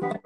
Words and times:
Oh, 0.00 0.20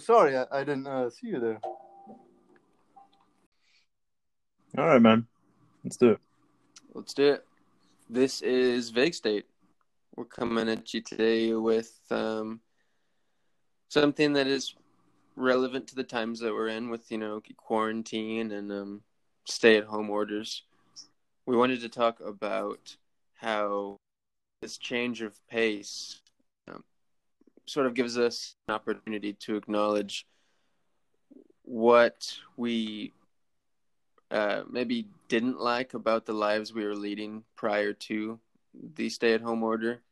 sorry, 0.00 0.36
I, 0.36 0.44
I 0.50 0.64
didn't 0.64 0.86
uh, 0.86 1.08
see 1.10 1.28
you 1.28 1.40
there. 1.40 1.60
All 4.76 4.86
right, 4.86 5.00
man. 5.00 5.26
Let's 5.84 5.96
do 5.96 6.10
it. 6.10 6.18
Let's 6.94 7.14
do 7.14 7.32
it. 7.34 7.46
This 8.10 8.42
is 8.42 8.90
Vague 8.90 9.14
State. 9.14 9.46
We're 10.16 10.24
coming 10.24 10.68
at 10.68 10.92
you 10.92 11.00
today 11.00 11.54
with 11.54 11.92
um, 12.10 12.60
something 13.88 14.32
that 14.32 14.48
is 14.48 14.74
relevant 15.38 15.86
to 15.88 15.94
the 15.94 16.04
times 16.04 16.40
that 16.40 16.52
we're 16.52 16.68
in 16.68 16.90
with, 16.90 17.10
you 17.10 17.18
know, 17.18 17.40
quarantine 17.56 18.52
and 18.52 18.70
um, 18.72 19.02
stay 19.44 19.76
at 19.76 19.84
home 19.84 20.10
orders. 20.10 20.64
We 21.46 21.56
wanted 21.56 21.80
to 21.80 21.88
talk 21.88 22.20
about 22.20 22.96
how 23.36 23.96
this 24.60 24.76
change 24.76 25.22
of 25.22 25.34
pace 25.48 26.20
um, 26.68 26.82
sort 27.66 27.86
of 27.86 27.94
gives 27.94 28.18
us 28.18 28.56
an 28.66 28.74
opportunity 28.74 29.32
to 29.34 29.56
acknowledge 29.56 30.26
what 31.62 32.36
we 32.56 33.12
uh, 34.30 34.62
maybe 34.68 35.06
didn't 35.28 35.60
like 35.60 35.94
about 35.94 36.26
the 36.26 36.32
lives 36.32 36.72
we 36.72 36.84
were 36.84 36.96
leading 36.96 37.44
prior 37.56 37.92
to 37.92 38.38
the 38.94 39.08
stay 39.08 39.34
at 39.34 39.40
home 39.40 39.62
order. 39.62 40.02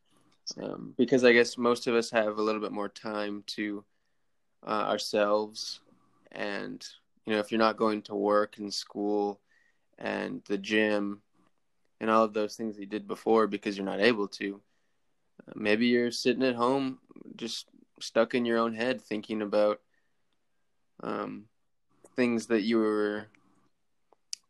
Um, 0.63 0.95
because 0.97 1.25
I 1.25 1.33
guess 1.33 1.59
most 1.59 1.89
of 1.89 1.95
us 1.95 2.11
have 2.11 2.39
a 2.39 2.43
little 2.43 2.61
bit 2.61 2.73
more 2.73 2.89
time 2.89 3.43
to 3.49 3.85
uh, 4.67 4.71
ourselves. 4.71 5.81
And, 6.33 6.87
you 7.25 7.33
know, 7.33 7.39
if 7.39 7.51
you're 7.51 7.59
not 7.59 7.77
going 7.77 8.03
to 8.03 8.15
work 8.15 8.59
and 8.59 8.73
school 8.73 9.41
and 9.99 10.43
the 10.47 10.59
gym 10.59 11.23
and 12.01 12.11
all 12.11 12.25
of 12.25 12.35
those 12.35 12.57
things 12.57 12.79
you 12.79 12.87
did 12.87 13.09
before 13.09 13.47
because 13.47 13.77
you're 13.77 13.87
not 13.87 14.01
able 14.01 14.29
to, 14.29 14.61
uh, 15.49 15.53
maybe 15.55 15.87
you're 15.87 16.11
sitting 16.11 16.43
at 16.43 16.55
home 16.55 16.99
just 17.37 17.67
stuck 18.01 18.35
in 18.35 18.45
your 18.45 18.59
own 18.59 18.75
head 18.75 19.01
thinking 19.01 19.43
about 19.43 19.81
um, 21.03 21.45
things 22.15 22.47
that 22.47 22.63
you 22.63 22.79
were 22.79 23.27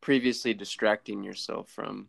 previously 0.00 0.54
distracting 0.54 1.22
yourself 1.22 1.69
from. 1.69 2.08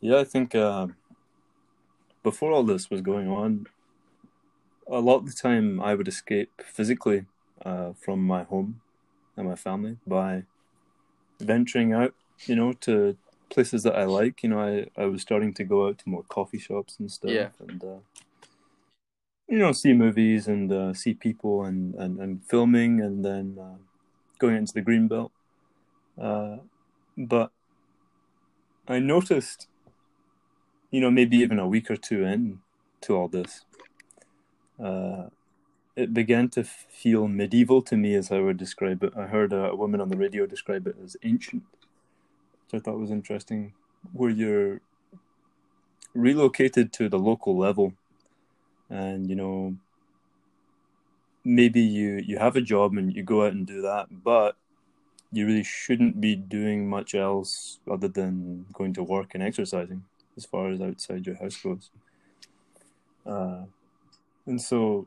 Yeah, 0.00 0.18
I 0.18 0.24
think 0.24 0.54
uh, 0.56 0.88
before 2.24 2.50
all 2.50 2.64
this 2.64 2.90
was 2.90 3.00
going 3.00 3.28
on, 3.28 3.68
a 4.92 5.00
lot 5.00 5.16
of 5.18 5.26
the 5.26 5.32
time 5.32 5.80
I 5.80 5.94
would 5.94 6.08
escape 6.08 6.62
physically 6.64 7.24
uh, 7.64 7.92
from 7.94 8.20
my 8.22 8.42
home 8.44 8.80
and 9.36 9.48
my 9.48 9.56
family 9.56 9.96
by 10.06 10.44
venturing 11.40 11.92
out, 11.92 12.14
you 12.46 12.54
know, 12.54 12.72
to 12.86 13.16
places 13.50 13.82
that 13.84 13.96
I 13.96 14.04
like. 14.04 14.42
You 14.42 14.50
know, 14.50 14.60
I, 14.60 15.02
I 15.02 15.06
was 15.06 15.22
starting 15.22 15.54
to 15.54 15.64
go 15.64 15.88
out 15.88 15.98
to 15.98 16.08
more 16.08 16.24
coffee 16.28 16.58
shops 16.58 16.96
and 16.98 17.10
stuff, 17.10 17.32
Yeah. 17.32 17.48
and 17.58 17.82
uh, 17.82 17.98
you 19.48 19.58
know, 19.58 19.72
see 19.72 19.92
movies 19.92 20.46
and 20.46 20.72
uh, 20.72 20.94
see 20.94 21.14
people 21.14 21.64
and, 21.64 21.94
and, 21.94 22.18
and 22.20 22.44
filming, 22.44 23.00
and 23.00 23.24
then 23.24 23.58
uh, 23.60 23.76
going 24.38 24.56
into 24.56 24.72
the 24.72 24.80
green 24.82 25.08
belt. 25.08 25.32
Uh, 26.20 26.58
but 27.16 27.50
I 28.88 28.98
noticed, 28.98 29.68
you 30.90 31.00
know, 31.00 31.10
maybe 31.10 31.38
even 31.38 31.58
a 31.58 31.66
week 31.68 31.90
or 31.90 31.96
two 31.96 32.24
in 32.24 32.60
to 33.02 33.16
all 33.16 33.28
this, 33.28 33.64
uh, 34.82 35.28
it 35.94 36.14
began 36.14 36.48
to 36.50 36.64
feel 36.64 37.28
medieval 37.28 37.82
to 37.82 37.96
me, 37.96 38.14
as 38.14 38.32
I 38.32 38.40
would 38.40 38.56
describe 38.56 39.02
it. 39.02 39.12
I 39.16 39.26
heard 39.26 39.52
a, 39.52 39.70
a 39.70 39.76
woman 39.76 40.00
on 40.00 40.08
the 40.08 40.16
radio 40.16 40.46
describe 40.46 40.86
it 40.86 40.96
as 41.04 41.16
ancient, 41.22 41.62
which 42.64 42.80
I 42.80 42.82
thought 42.82 42.98
was 42.98 43.10
interesting, 43.10 43.74
where 44.12 44.30
you're 44.30 44.80
relocated 46.14 46.92
to 46.94 47.08
the 47.08 47.18
local 47.18 47.56
level, 47.56 47.94
and 48.90 49.28
you 49.28 49.36
know, 49.36 49.76
maybe 51.44 51.80
you 51.80 52.22
you 52.24 52.38
have 52.38 52.56
a 52.56 52.60
job 52.60 52.96
and 52.96 53.14
you 53.14 53.22
go 53.22 53.46
out 53.46 53.52
and 53.52 53.66
do 53.66 53.82
that, 53.82 54.24
but 54.24 54.56
you 55.30 55.46
really 55.46 55.64
shouldn't 55.64 56.20
be 56.20 56.36
doing 56.36 56.88
much 56.88 57.14
else 57.14 57.78
other 57.90 58.08
than 58.08 58.66
going 58.72 58.92
to 58.94 59.02
work 59.02 59.34
and 59.34 59.42
exercising, 59.42 60.04
as 60.36 60.44
far 60.44 60.70
as 60.70 60.80
outside 60.80 61.26
your 61.26 61.36
house 61.36 61.56
goes. 61.56 61.90
Uh, 63.24 63.62
and 64.46 64.60
so 64.60 65.06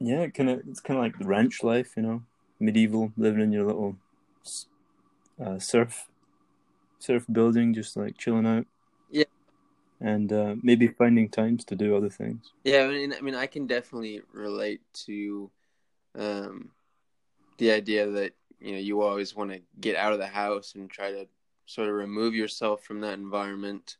yeah, 0.00 0.26
kind 0.28 0.50
of 0.50 0.60
it's 0.68 0.80
kind 0.80 0.98
of 0.98 1.04
like 1.04 1.18
the 1.18 1.26
ranch 1.26 1.62
life, 1.62 1.92
you 1.96 2.02
know, 2.02 2.22
medieval, 2.60 3.12
living 3.16 3.40
in 3.40 3.52
your 3.52 3.64
little 3.64 3.96
uh, 5.44 5.58
serf 5.58 6.08
serf 6.98 7.24
building, 7.30 7.74
just 7.74 7.96
like 7.96 8.18
chilling 8.18 8.46
out. 8.46 8.66
Yeah. 9.10 9.24
and 10.00 10.32
uh, 10.32 10.56
maybe 10.62 10.88
finding 10.88 11.28
times 11.28 11.64
to 11.66 11.76
do 11.76 11.96
other 11.96 12.10
things. 12.10 12.52
Yeah, 12.64 12.84
I 12.84 12.88
mean, 12.88 13.14
I 13.16 13.20
mean, 13.20 13.34
I 13.34 13.46
can 13.46 13.66
definitely 13.66 14.22
relate 14.32 14.80
to 15.06 15.50
um, 16.18 16.70
the 17.58 17.70
idea 17.70 18.06
that 18.10 18.32
you 18.60 18.72
know 18.72 18.78
you 18.78 19.00
always 19.02 19.34
want 19.34 19.52
to 19.52 19.60
get 19.80 19.96
out 19.96 20.12
of 20.12 20.18
the 20.18 20.26
house 20.26 20.74
and 20.74 20.90
try 20.90 21.12
to 21.12 21.26
sort 21.66 21.88
of 21.88 21.94
remove 21.94 22.34
yourself 22.34 22.82
from 22.82 23.00
that 23.00 23.14
environment. 23.14 23.96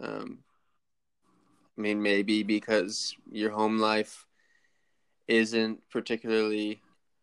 Um, 0.00 0.38
I 1.80 1.82
mean, 1.82 2.02
maybe 2.02 2.42
because 2.42 3.16
your 3.32 3.52
home 3.52 3.78
life 3.78 4.26
isn't 5.28 5.80
particularly 5.88 6.82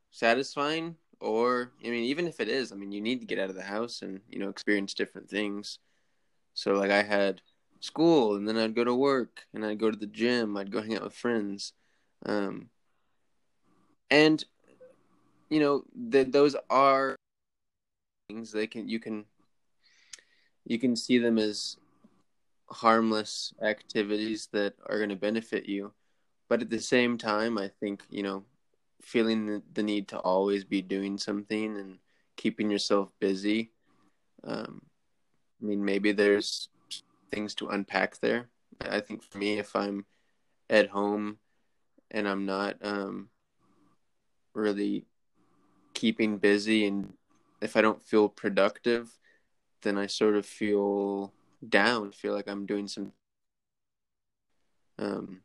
satisfying, 0.10 0.96
or 1.20 1.74
I 1.86 1.92
mean, 1.92 2.06
even 2.06 2.26
if 2.26 2.40
it 2.40 2.50
is, 2.50 2.72
I 2.72 2.76
mean, 2.76 2.92
you 2.92 3.00
need 3.00 3.20
to 3.20 3.28
get 3.28 3.38
out 3.38 3.52
of 3.52 3.56
the 3.56 3.62
house 3.62 4.02
and 4.02 4.20
you 4.28 4.40
know 4.40 4.50
experience 4.50 4.96
different 4.96 5.30
things. 5.30 5.78
So, 6.56 6.74
like, 6.74 6.90
I 6.90 7.04
had 7.04 7.42
school, 7.82 8.36
and 8.36 8.48
then 8.48 8.58
I'd 8.58 8.74
go 8.74 8.84
to 8.84 8.96
work, 8.96 9.46
and 9.54 9.64
I'd 9.64 9.78
go 9.78 9.92
to 9.92 9.98
the 9.98 10.08
gym, 10.08 10.58
I'd 10.58 10.72
go 10.72 10.82
hang 10.82 10.96
out 10.96 11.04
with 11.04 11.14
friends, 11.14 11.74
um, 12.26 12.72
and 14.10 14.44
you 15.52 15.60
know, 15.60 15.84
th- 16.12 16.32
those 16.32 16.56
are 16.72 17.16
things 18.28 18.52
they 18.54 18.66
can 18.66 18.90
you 18.90 19.00
can 19.00 19.26
you 20.66 20.80
can 20.80 20.96
see 20.96 21.20
them 21.20 21.38
as 21.38 21.78
harmless 22.70 23.54
activities 23.62 24.50
that 24.52 24.74
are 24.88 24.98
going 24.98 25.10
to 25.10 25.16
benefit 25.16 25.68
you. 25.68 25.94
But 26.50 26.62
at 26.62 26.70
the 26.70 26.80
same 26.80 27.18
time 27.18 27.58
i 27.58 27.68
think 27.80 28.04
you 28.10 28.24
know 28.24 28.44
feeling 29.02 29.46
the, 29.46 29.64
the 29.74 29.84
need 29.84 30.08
to 30.10 30.18
always 30.20 30.64
be 30.64 30.82
doing 30.82 31.18
something 31.18 31.78
and 31.78 32.00
keeping 32.36 32.70
yourself 32.70 33.10
busy 33.20 33.72
um, 34.44 34.82
i 35.62 35.66
mean 35.66 35.84
maybe 35.84 36.12
there's 36.12 36.70
things 37.32 37.54
to 37.56 37.68
unpack 37.68 38.20
there. 38.20 38.48
I 38.82 39.02
think 39.02 39.24
for 39.24 39.38
me 39.38 39.60
if 39.60 39.76
i'm 39.76 40.06
at 40.70 40.90
home 40.90 41.40
and 42.12 42.28
i'm 42.28 42.46
not 42.46 42.78
um, 42.82 43.30
really 44.54 45.06
keeping 45.94 46.38
busy 46.38 46.86
and 46.86 47.14
if 47.62 47.76
i 47.76 47.82
don't 47.82 48.04
feel 48.04 48.30
productive 48.30 49.18
then 49.82 49.98
i 49.98 50.06
sort 50.06 50.36
of 50.36 50.46
feel 50.46 51.34
down 51.68 52.12
feel 52.12 52.34
like 52.34 52.48
i'm 52.48 52.66
doing 52.66 52.88
some 52.88 53.12
um 55.00 55.42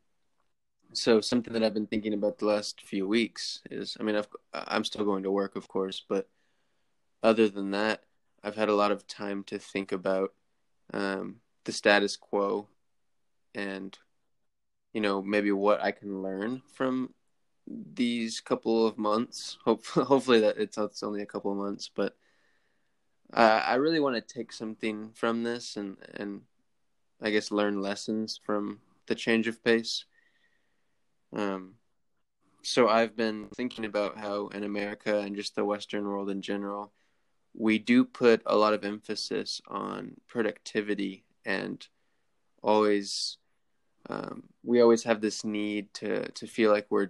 so 0.93 1.19
something 1.21 1.53
that 1.53 1.63
i've 1.63 1.73
been 1.73 1.87
thinking 1.87 2.13
about 2.13 2.37
the 2.37 2.45
last 2.45 2.81
few 2.81 3.07
weeks 3.07 3.61
is 3.71 3.97
i 3.99 4.03
mean 4.03 4.15
I've, 4.15 4.27
i'm 4.53 4.83
still 4.83 5.05
going 5.05 5.23
to 5.23 5.31
work 5.31 5.55
of 5.55 5.67
course 5.67 6.03
but 6.07 6.29
other 7.21 7.49
than 7.49 7.71
that 7.71 8.03
i've 8.43 8.55
had 8.55 8.69
a 8.69 8.75
lot 8.75 8.91
of 8.91 9.07
time 9.07 9.43
to 9.45 9.57
think 9.57 9.91
about 9.91 10.33
um 10.93 11.37
the 11.63 11.71
status 11.71 12.15
quo 12.15 12.67
and 13.55 13.97
you 14.93 15.01
know 15.01 15.21
maybe 15.21 15.51
what 15.51 15.81
i 15.81 15.91
can 15.91 16.21
learn 16.21 16.61
from 16.73 17.09
these 17.67 18.39
couple 18.39 18.85
of 18.85 18.97
months. 18.97 19.57
Hopefully 19.65 20.05
hopefully 20.07 20.39
that 20.41 20.57
it's, 20.57 20.77
it's 20.77 21.03
only 21.03 21.21
a 21.21 21.25
couple 21.25 21.51
of 21.51 21.57
months 21.57 21.89
but 21.93 22.15
uh, 23.33 23.63
I 23.65 23.75
really 23.75 23.99
want 23.99 24.15
to 24.15 24.33
take 24.33 24.51
something 24.51 25.11
from 25.13 25.43
this 25.43 25.75
and 25.75 25.97
and 26.15 26.41
I 27.21 27.31
guess 27.31 27.51
learn 27.51 27.81
lessons 27.81 28.39
from 28.43 28.79
the 29.07 29.15
change 29.15 29.47
of 29.47 29.63
pace. 29.63 30.05
Um, 31.35 31.75
so 32.61 32.87
I've 32.87 33.15
been 33.15 33.49
thinking 33.55 33.85
about 33.85 34.17
how 34.17 34.47
in 34.47 34.63
America 34.63 35.19
and 35.19 35.35
just 35.35 35.55
the 35.55 35.65
Western 35.65 36.05
world 36.05 36.29
in 36.29 36.41
general, 36.41 36.93
we 37.53 37.79
do 37.79 38.05
put 38.05 38.41
a 38.45 38.55
lot 38.55 38.73
of 38.73 38.85
emphasis 38.85 39.61
on 39.67 40.15
productivity 40.27 41.23
and 41.45 41.85
always 42.61 43.37
um, 44.09 44.43
we 44.63 44.81
always 44.81 45.03
have 45.03 45.21
this 45.21 45.43
need 45.43 45.93
to 45.95 46.29
to 46.31 46.45
feel 46.45 46.71
like 46.71 46.87
we're 46.89 47.09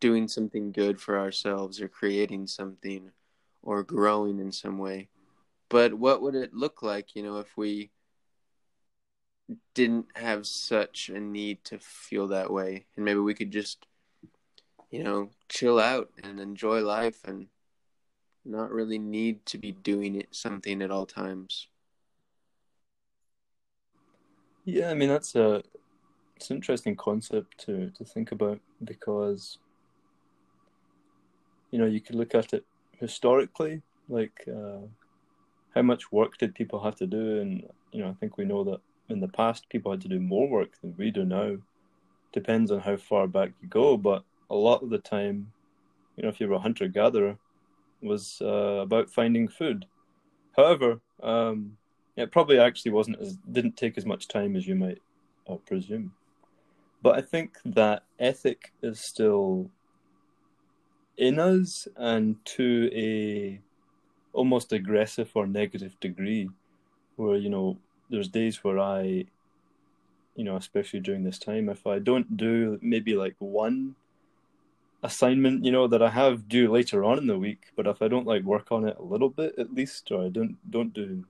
doing 0.00 0.28
something 0.28 0.72
good 0.72 1.00
for 1.00 1.18
ourselves 1.18 1.80
or 1.80 1.88
creating 1.88 2.46
something 2.46 3.10
or 3.66 3.82
growing 3.82 4.38
in 4.38 4.52
some 4.52 4.78
way. 4.78 5.08
But 5.68 5.94
what 5.94 6.22
would 6.22 6.34
it 6.36 6.54
look 6.54 6.82
like, 6.82 7.16
you 7.16 7.22
know, 7.22 7.38
if 7.38 7.56
we 7.56 7.90
didn't 9.74 10.06
have 10.16 10.46
such 10.46 11.08
a 11.08 11.20
need 11.20 11.64
to 11.64 11.78
feel 11.78 12.28
that 12.28 12.50
way? 12.50 12.86
And 12.96 13.04
maybe 13.04 13.20
we 13.20 13.34
could 13.34 13.50
just 13.50 13.86
you 14.90 15.02
know, 15.02 15.30
chill 15.48 15.78
out 15.78 16.10
and 16.22 16.40
enjoy 16.40 16.80
life 16.80 17.24
and 17.24 17.48
not 18.44 18.70
really 18.70 18.98
need 18.98 19.44
to 19.46 19.58
be 19.58 19.72
doing 19.72 20.14
it 20.14 20.28
something 20.34 20.80
at 20.80 20.90
all 20.90 21.06
times. 21.06 21.68
Yeah, 24.64 24.90
I 24.90 24.94
mean 24.94 25.08
that's 25.08 25.34
a 25.34 25.62
it's 26.36 26.50
an 26.50 26.56
interesting 26.56 26.96
concept 26.96 27.58
to 27.66 27.90
to 27.90 28.04
think 28.04 28.32
about 28.32 28.60
because 28.82 29.58
you 31.70 31.78
know 31.78 31.86
you 31.86 32.00
could 32.00 32.14
look 32.16 32.34
at 32.34 32.52
it 32.52 32.64
historically, 32.98 33.82
like 34.08 34.46
uh, 34.48 34.86
how 35.74 35.82
much 35.82 36.10
work 36.12 36.38
did 36.38 36.54
people 36.54 36.82
have 36.82 36.96
to 36.96 37.06
do, 37.06 37.40
and 37.40 37.64
you 37.92 38.02
know 38.02 38.10
I 38.10 38.14
think 38.14 38.36
we 38.36 38.44
know 38.44 38.64
that 38.64 38.80
in 39.08 39.20
the 39.20 39.28
past 39.28 39.68
people 39.68 39.92
had 39.92 40.00
to 40.02 40.08
do 40.08 40.20
more 40.20 40.48
work 40.48 40.80
than 40.80 40.94
we 40.96 41.10
do 41.10 41.24
now. 41.24 41.56
Depends 42.32 42.70
on 42.70 42.80
how 42.80 42.96
far 42.96 43.26
back 43.26 43.52
you 43.62 43.68
go, 43.68 43.96
but 43.96 44.24
a 44.50 44.54
lot 44.54 44.82
of 44.82 44.90
the 44.90 44.98
time, 44.98 45.52
you 46.16 46.22
know, 46.22 46.28
if 46.28 46.40
you 46.40 46.48
were 46.48 46.56
a 46.56 46.60
hunter 46.60 46.88
gatherer, 46.88 47.36
was 48.02 48.38
uh, 48.42 48.80
about 48.82 49.10
finding 49.10 49.48
food. 49.48 49.86
However, 50.56 51.00
um, 51.22 51.76
it 52.16 52.32
probably 52.32 52.58
actually 52.58 52.92
wasn't 52.92 53.20
as 53.20 53.36
didn't 53.52 53.76
take 53.76 53.98
as 53.98 54.06
much 54.06 54.28
time 54.28 54.56
as 54.56 54.66
you 54.66 54.74
might 54.74 54.98
uh, 55.48 55.56
presume. 55.56 56.12
But 57.02 57.18
I 57.18 57.20
think 57.20 57.58
that 57.64 58.02
ethic 58.18 58.72
is 58.82 59.00
still 59.00 59.70
in 61.16 61.38
us, 61.38 61.88
and 61.96 62.36
to 62.44 62.90
a 62.92 63.60
almost 64.32 64.72
aggressive 64.72 65.30
or 65.34 65.46
negative 65.46 65.98
degree, 66.00 66.50
where 67.16 67.36
you 67.36 67.48
know 67.48 67.78
there's 68.10 68.28
days 68.28 68.62
where 68.62 68.78
I, 68.78 69.26
you 70.34 70.44
know, 70.44 70.56
especially 70.56 71.00
during 71.00 71.24
this 71.24 71.38
time, 71.38 71.68
if 71.68 71.86
I 71.86 71.98
don't 71.98 72.36
do 72.36 72.78
maybe 72.82 73.16
like 73.16 73.34
one 73.38 73.96
assignment, 75.02 75.64
you 75.64 75.72
know, 75.72 75.86
that 75.86 76.02
I 76.02 76.10
have 76.10 76.48
due 76.48 76.70
later 76.70 77.04
on 77.04 77.18
in 77.18 77.26
the 77.26 77.38
week, 77.38 77.72
but 77.76 77.86
if 77.86 78.02
I 78.02 78.08
don't 78.08 78.26
like 78.26 78.42
work 78.42 78.70
on 78.70 78.86
it 78.86 78.96
a 78.98 79.02
little 79.02 79.30
bit 79.30 79.58
at 79.58 79.74
least, 79.74 80.10
or 80.10 80.24
I 80.24 80.28
don't 80.28 80.56
don't 80.70 80.92
do 80.92 81.24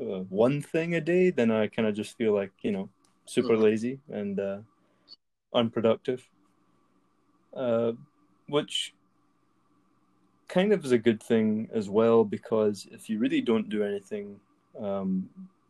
uh, 0.00 0.20
one 0.28 0.60
thing 0.60 0.94
a 0.94 1.00
day, 1.00 1.30
then 1.30 1.50
I 1.50 1.68
kind 1.68 1.88
of 1.88 1.94
just 1.94 2.16
feel 2.16 2.34
like 2.34 2.52
you 2.62 2.72
know 2.72 2.88
super 3.26 3.54
mm-hmm. 3.54 3.62
lazy 3.62 4.00
and 4.10 4.38
uh, 4.38 4.58
unproductive, 5.54 6.28
uh, 7.54 7.92
which 8.48 8.94
kind 10.48 10.72
of 10.72 10.84
is 10.84 10.92
a 10.92 10.98
good 10.98 11.22
thing 11.22 11.68
as 11.72 11.88
well 11.88 12.24
because 12.24 12.86
if 12.90 13.10
you 13.10 13.18
really 13.18 13.40
don't 13.40 13.68
do 13.68 13.82
anything, 13.82 14.40
um, 14.80 15.28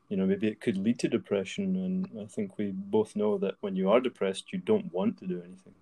you 0.08 0.16
know, 0.16 0.26
maybe 0.26 0.48
it 0.48 0.60
could 0.60 0.76
lead 0.76 0.98
to 1.00 1.08
depression. 1.08 1.76
And 1.76 2.08
I 2.22 2.26
think 2.26 2.58
we 2.58 2.72
both 2.72 3.16
know 3.16 3.38
that 3.38 3.54
when 3.60 3.74
you 3.76 3.90
are 3.90 4.00
depressed, 4.00 4.52
you 4.52 4.58
don't 4.58 4.92
want 4.92 5.18
to 5.18 5.26
do 5.26 5.42
anything. 5.42 5.74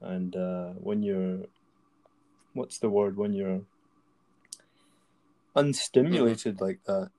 And 0.00 0.36
uh, 0.36 0.68
when 0.74 1.02
you're, 1.02 1.40
what's 2.52 2.78
the 2.78 2.90
word? 2.90 3.16
When 3.16 3.32
you're 3.32 3.62
unstimulated 5.56 6.60
like 6.60 6.84
that, 6.84 7.10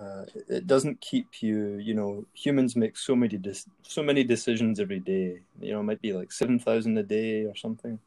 uh, 0.00 0.24
it 0.48 0.66
doesn't 0.66 1.00
keep 1.00 1.42
you. 1.42 1.76
You 1.76 1.94
know, 1.94 2.26
humans 2.34 2.76
make 2.76 2.96
so 2.96 3.14
many 3.14 3.40
so 3.82 4.02
many 4.02 4.24
decisions 4.24 4.80
every 4.80 5.00
day. 5.00 5.40
You 5.60 5.72
know, 5.72 5.80
it 5.80 5.84
might 5.84 6.02
be 6.02 6.12
like 6.12 6.32
seven 6.32 6.58
thousand 6.58 6.98
a 6.98 7.02
day 7.02 7.44
or 7.44 7.54
something. 7.54 7.98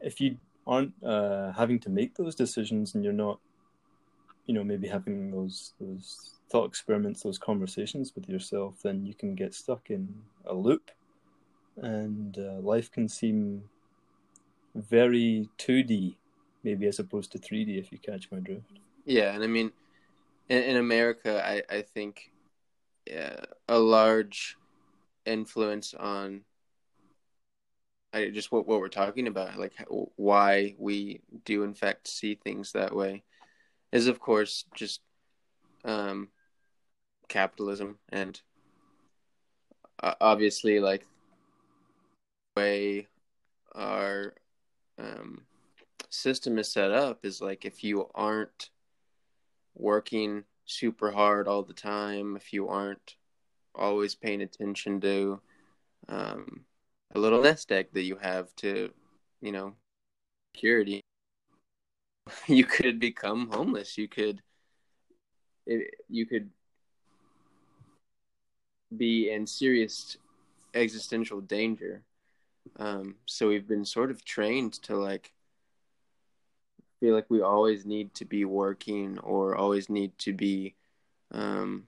If 0.00 0.20
you 0.20 0.36
aren't 0.66 0.92
uh, 1.04 1.52
having 1.52 1.78
to 1.80 1.90
make 1.90 2.14
those 2.16 2.34
decisions 2.34 2.94
and 2.94 3.04
you're 3.04 3.12
not, 3.12 3.38
you 4.46 4.54
know, 4.54 4.64
maybe 4.64 4.88
having 4.88 5.30
those 5.30 5.74
those 5.80 6.34
thought 6.50 6.66
experiments, 6.66 7.22
those 7.22 7.38
conversations 7.38 8.12
with 8.14 8.28
yourself, 8.28 8.82
then 8.82 9.06
you 9.06 9.14
can 9.14 9.34
get 9.34 9.54
stuck 9.54 9.90
in 9.90 10.12
a 10.46 10.54
loop 10.54 10.90
and 11.76 12.38
uh, 12.38 12.60
life 12.60 12.90
can 12.90 13.08
seem 13.08 13.62
very 14.74 15.48
2D, 15.58 16.16
maybe 16.64 16.86
as 16.86 16.98
opposed 16.98 17.32
to 17.32 17.38
3D, 17.38 17.78
if 17.78 17.92
you 17.92 17.98
catch 17.98 18.30
my 18.30 18.38
drift. 18.38 18.78
Yeah, 19.04 19.32
and 19.34 19.42
I 19.42 19.46
mean, 19.46 19.72
in, 20.48 20.62
in 20.62 20.76
America, 20.76 21.42
I, 21.44 21.62
I 21.74 21.82
think 21.82 22.30
yeah, 23.06 23.40
a 23.68 23.78
large 23.78 24.56
influence 25.26 25.94
on 25.94 26.42
I 28.12 28.30
just 28.30 28.50
what 28.50 28.66
what 28.66 28.80
we're 28.80 28.88
talking 28.88 29.26
about, 29.26 29.58
like 29.58 29.72
why 30.16 30.74
we 30.78 31.20
do 31.44 31.62
in 31.62 31.74
fact 31.74 32.08
see 32.08 32.34
things 32.34 32.72
that 32.72 32.94
way, 32.94 33.22
is 33.92 34.06
of 34.06 34.20
course 34.20 34.64
just 34.74 35.00
um, 35.84 36.28
capitalism 37.28 37.98
and 38.10 38.40
uh, 40.02 40.14
obviously 40.20 40.80
like 40.80 41.06
way 42.56 43.06
our 43.74 44.34
um, 44.98 45.42
system 46.10 46.58
is 46.58 46.70
set 46.70 46.90
up 46.90 47.24
is 47.24 47.40
like 47.40 47.64
if 47.64 47.84
you 47.84 48.08
aren't 48.14 48.70
working 49.74 50.44
super 50.66 51.10
hard 51.10 51.48
all 51.48 51.62
the 51.62 51.72
time, 51.72 52.36
if 52.36 52.52
you 52.52 52.68
aren't 52.68 53.16
always 53.74 54.14
paying 54.14 54.42
attention 54.42 55.00
to 55.00 55.40
um, 56.08 56.64
a 57.14 57.18
little 57.18 57.42
nest 57.42 57.70
egg 57.72 57.88
that 57.92 58.02
you 58.02 58.16
have 58.16 58.54
to, 58.56 58.90
you 59.40 59.52
know, 59.52 59.74
security, 60.54 61.00
you 62.46 62.64
could 62.64 63.00
become 63.00 63.50
homeless. 63.50 63.98
You 63.98 64.08
could, 64.08 64.42
it, 65.66 65.94
you 66.08 66.26
could 66.26 66.50
be 68.96 69.30
in 69.30 69.46
serious 69.46 70.16
existential 70.74 71.40
danger 71.40 72.02
um, 72.78 73.16
so 73.26 73.48
we've 73.48 73.66
been 73.66 73.84
sort 73.84 74.10
of 74.10 74.24
trained 74.24 74.74
to 74.74 74.96
like 74.96 75.32
feel 77.00 77.14
like 77.14 77.26
we 77.28 77.40
always 77.40 77.86
need 77.86 78.14
to 78.14 78.24
be 78.24 78.44
working 78.44 79.18
or 79.20 79.56
always 79.56 79.88
need 79.88 80.16
to 80.18 80.32
be 80.32 80.74
um, 81.32 81.86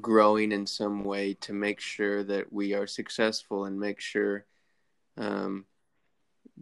growing 0.00 0.52
in 0.52 0.66
some 0.66 1.04
way 1.04 1.34
to 1.34 1.52
make 1.52 1.80
sure 1.80 2.24
that 2.24 2.52
we 2.52 2.74
are 2.74 2.86
successful 2.86 3.64
and 3.64 3.78
make 3.78 4.00
sure 4.00 4.44
um, 5.16 5.64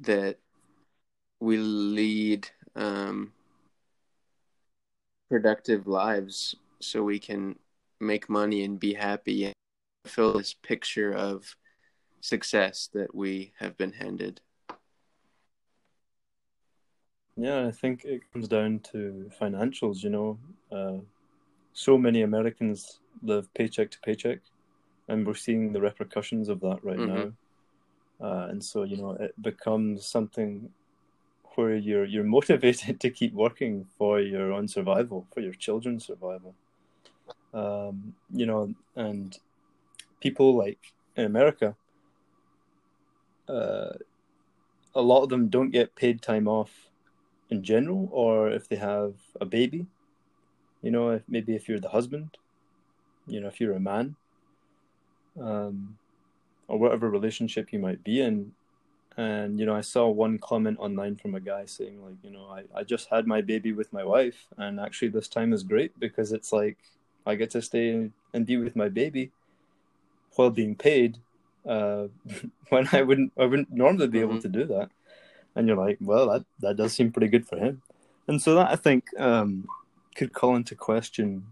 that 0.01 0.39
we 1.39 1.57
lead 1.59 2.49
um, 2.77 3.33
productive 5.29 5.87
lives 5.87 6.57
so 6.81 7.03
we 7.03 7.19
can 7.19 7.57
make 8.01 8.29
money 8.29 8.65
and 8.65 8.81
be 8.81 8.95
happy 8.95 9.45
and 9.45 9.55
fill 10.07 10.37
this 10.37 10.55
picture 10.55 11.13
of 11.13 11.57
success 12.21 12.89
that 12.93 13.15
we 13.15 13.53
have 13.59 13.77
been 13.77 13.93
handed? 13.93 14.41
Yeah, 17.37 17.67
I 17.67 17.71
think 17.71 18.05
it 18.05 18.21
comes 18.33 18.49
down 18.49 18.81
to 18.93 19.31
financials. 19.41 20.03
You 20.03 20.11
know, 20.11 20.39
uh, 20.71 20.99
so 21.73 21.97
many 21.97 22.23
Americans 22.23 23.01
live 23.23 23.53
paycheck 23.55 23.91
to 23.93 24.01
paycheck, 24.01 24.41
and 25.09 25.27
we're 25.27 25.35
seeing 25.35 25.73
the 25.73 25.81
repercussions 25.81 26.49
of 26.49 26.61
that 26.61 26.79
right 26.83 26.99
mm-hmm. 26.99 27.15
now. 27.15 27.33
Uh, 28.21 28.49
and 28.51 28.63
so, 28.63 28.83
you 28.83 28.97
know, 28.97 29.13
it 29.13 29.35
becomes 29.41 30.07
something 30.07 30.71
where 31.55 31.75
you're 31.75 32.05
you're 32.05 32.25
motivated 32.25 33.01
to 33.05 33.11
keep 33.11 33.33
working 33.35 33.87
for 33.99 34.21
your 34.21 34.53
own 34.53 34.69
survival, 34.69 35.27
for 35.33 35.41
your 35.41 35.55
children's 35.55 36.07
survival. 36.07 36.55
Um, 37.53 38.15
you 38.33 38.47
know, 38.47 38.73
and 38.95 39.37
people 40.21 40.57
like 40.57 40.93
in 41.17 41.25
America, 41.25 41.75
uh, 43.49 43.93
a 44.95 45.03
lot 45.03 45.23
of 45.23 45.29
them 45.29 45.49
don't 45.49 45.71
get 45.71 45.97
paid 45.97 46.23
time 46.23 46.47
off 46.47 46.71
in 47.51 47.63
general, 47.63 48.09
or 48.13 48.51
if 48.51 48.69
they 48.69 48.77
have 48.77 49.15
a 49.41 49.45
baby, 49.45 49.87
you 50.83 50.91
know, 50.91 51.11
if, 51.11 51.23
maybe 51.29 51.55
if 51.55 51.69
you're 51.69 51.81
the 51.81 51.89
husband, 51.89 52.37
you 53.31 53.41
know, 53.41 53.49
if 53.49 53.61
you're 53.61 53.75
a 53.75 53.81
man, 53.81 54.17
um, 55.41 55.97
or 56.69 56.79
whatever 56.79 57.11
relationship 57.11 57.73
you 57.73 57.79
might 57.79 58.03
be 58.05 58.21
in. 58.21 58.53
And, 59.17 59.59
you 59.59 59.67
know, 59.67 59.75
I 59.75 59.81
saw 59.81 60.09
one 60.09 60.39
comment 60.39 60.79
online 60.79 61.17
from 61.17 61.35
a 61.35 61.41
guy 61.41 61.67
saying, 61.67 62.03
like, 62.05 62.15
you 62.23 62.31
know, 62.31 62.47
I, 62.47 62.63
I 62.79 62.85
just 62.85 63.09
had 63.11 63.27
my 63.27 63.41
baby 63.41 63.73
with 63.73 63.93
my 63.93 64.05
wife, 64.05 64.47
and 64.57 64.79
actually 64.79 65.09
this 65.09 65.29
time 65.29 65.53
is 65.53 65.63
great 65.63 65.99
because 65.99 66.33
it's 66.33 66.53
like 66.53 66.79
I 67.27 67.35
get 67.35 67.51
to 67.51 67.63
stay 67.63 68.11
and 68.33 68.47
be 68.47 68.57
with 68.57 68.77
my 68.77 68.89
baby 68.89 69.33
while 70.37 70.51
being 70.51 70.77
paid 70.77 71.19
uh, 71.69 72.07
when 72.69 72.89
I 72.93 73.03
wouldn't 73.03 73.33
I 73.39 73.45
wouldn't 73.47 73.73
normally 73.73 74.09
be 74.09 74.21
mm-hmm. 74.21 74.31
able 74.31 74.43
to 74.43 74.49
do 74.49 74.65
that. 74.67 74.91
And 75.57 75.67
you're 75.67 75.77
like, 75.77 75.99
well, 76.01 76.31
that 76.31 76.45
that 76.61 76.77
does 76.77 76.93
seem 76.93 77.11
pretty 77.11 77.29
good 77.29 77.47
for 77.47 77.59
him. 77.59 77.83
And 78.29 78.41
so 78.41 78.55
that 78.55 78.71
I 78.71 78.77
think 78.77 79.09
um, 79.19 79.69
could 80.15 80.33
call 80.33 80.55
into 80.55 80.77
question, 80.77 81.47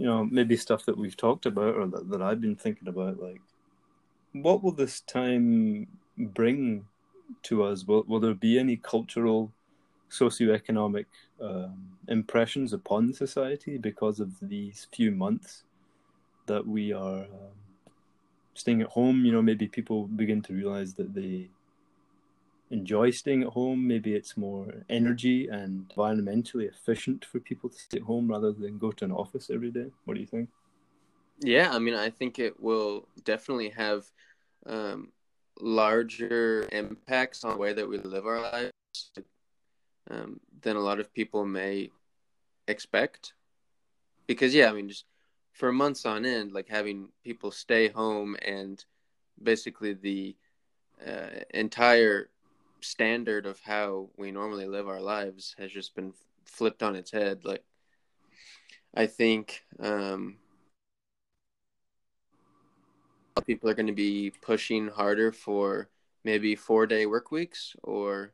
you 0.00 0.06
know, 0.06 0.24
maybe 0.24 0.56
stuff 0.56 0.86
that 0.86 0.96
we've 0.96 1.16
talked 1.16 1.44
about 1.44 1.74
or 1.74 1.86
that, 1.86 2.08
that 2.08 2.22
I've 2.22 2.40
been 2.40 2.56
thinking 2.56 2.88
about, 2.88 3.20
like, 3.20 3.42
what 4.32 4.62
will 4.62 4.72
this 4.72 5.02
time 5.02 5.88
bring 6.16 6.86
to 7.42 7.64
us? 7.64 7.86
Will 7.86 8.04
will 8.08 8.18
there 8.18 8.32
be 8.32 8.58
any 8.58 8.76
cultural, 8.76 9.52
socioeconomic 10.10 11.04
um, 11.38 11.98
impressions 12.08 12.72
upon 12.72 13.12
society 13.12 13.76
because 13.76 14.20
of 14.20 14.30
these 14.40 14.86
few 14.90 15.10
months 15.10 15.64
that 16.46 16.66
we 16.66 16.94
are 16.94 17.24
um, 17.24 17.58
staying 18.54 18.80
at 18.80 18.88
home. 18.88 19.26
You 19.26 19.32
know, 19.32 19.42
maybe 19.42 19.68
people 19.68 20.06
begin 20.06 20.40
to 20.42 20.54
realize 20.54 20.94
that 20.94 21.12
they 21.12 21.50
enjoy 22.70 23.10
staying 23.10 23.42
at 23.42 23.48
home. 23.48 23.86
Maybe 23.86 24.14
it's 24.14 24.36
more 24.36 24.84
energy 24.88 25.48
and 25.48 25.88
environmentally 25.88 26.68
efficient 26.68 27.24
for 27.24 27.40
people 27.40 27.68
to 27.68 27.78
stay 27.78 27.98
at 27.98 28.04
home 28.04 28.28
rather 28.28 28.52
than 28.52 28.78
go 28.78 28.92
to 28.92 29.04
an 29.04 29.12
office 29.12 29.50
every 29.50 29.70
day. 29.70 29.86
What 30.04 30.14
do 30.14 30.20
you 30.20 30.26
think? 30.26 30.48
Yeah, 31.40 31.70
I 31.72 31.78
mean, 31.78 31.94
I 31.94 32.10
think 32.10 32.38
it 32.38 32.60
will 32.60 33.08
definitely 33.24 33.70
have 33.70 34.04
um, 34.66 35.08
larger 35.60 36.68
impacts 36.70 37.44
on 37.44 37.52
the 37.52 37.58
way 37.58 37.72
that 37.72 37.88
we 37.88 37.98
live 37.98 38.26
our 38.26 38.40
lives 38.40 38.72
um, 40.10 40.40
than 40.60 40.76
a 40.76 40.80
lot 40.80 41.00
of 41.00 41.12
people 41.12 41.44
may 41.44 41.90
expect. 42.68 43.32
Because, 44.26 44.54
yeah, 44.54 44.70
I 44.70 44.72
mean, 44.72 44.88
just 44.88 45.06
for 45.52 45.72
months 45.72 46.06
on 46.06 46.24
end, 46.24 46.52
like 46.52 46.68
having 46.68 47.08
people 47.24 47.50
stay 47.50 47.88
home 47.88 48.36
and 48.42 48.84
basically 49.42 49.94
the 49.94 50.36
uh, 51.06 51.40
entire 51.54 52.28
standard 52.84 53.46
of 53.46 53.60
how 53.60 54.10
we 54.16 54.30
normally 54.30 54.66
live 54.66 54.88
our 54.88 55.00
lives 55.00 55.54
has 55.58 55.70
just 55.70 55.94
been 55.94 56.12
flipped 56.44 56.82
on 56.82 56.96
its 56.96 57.10
head. 57.10 57.44
Like, 57.44 57.64
I 58.94 59.06
think 59.06 59.62
um, 59.78 60.36
people 63.46 63.70
are 63.70 63.74
going 63.74 63.86
to 63.86 63.92
be 63.92 64.32
pushing 64.42 64.88
harder 64.88 65.32
for 65.32 65.88
maybe 66.24 66.54
four 66.54 66.86
day 66.86 67.06
work 67.06 67.30
weeks 67.30 67.74
or 67.82 68.32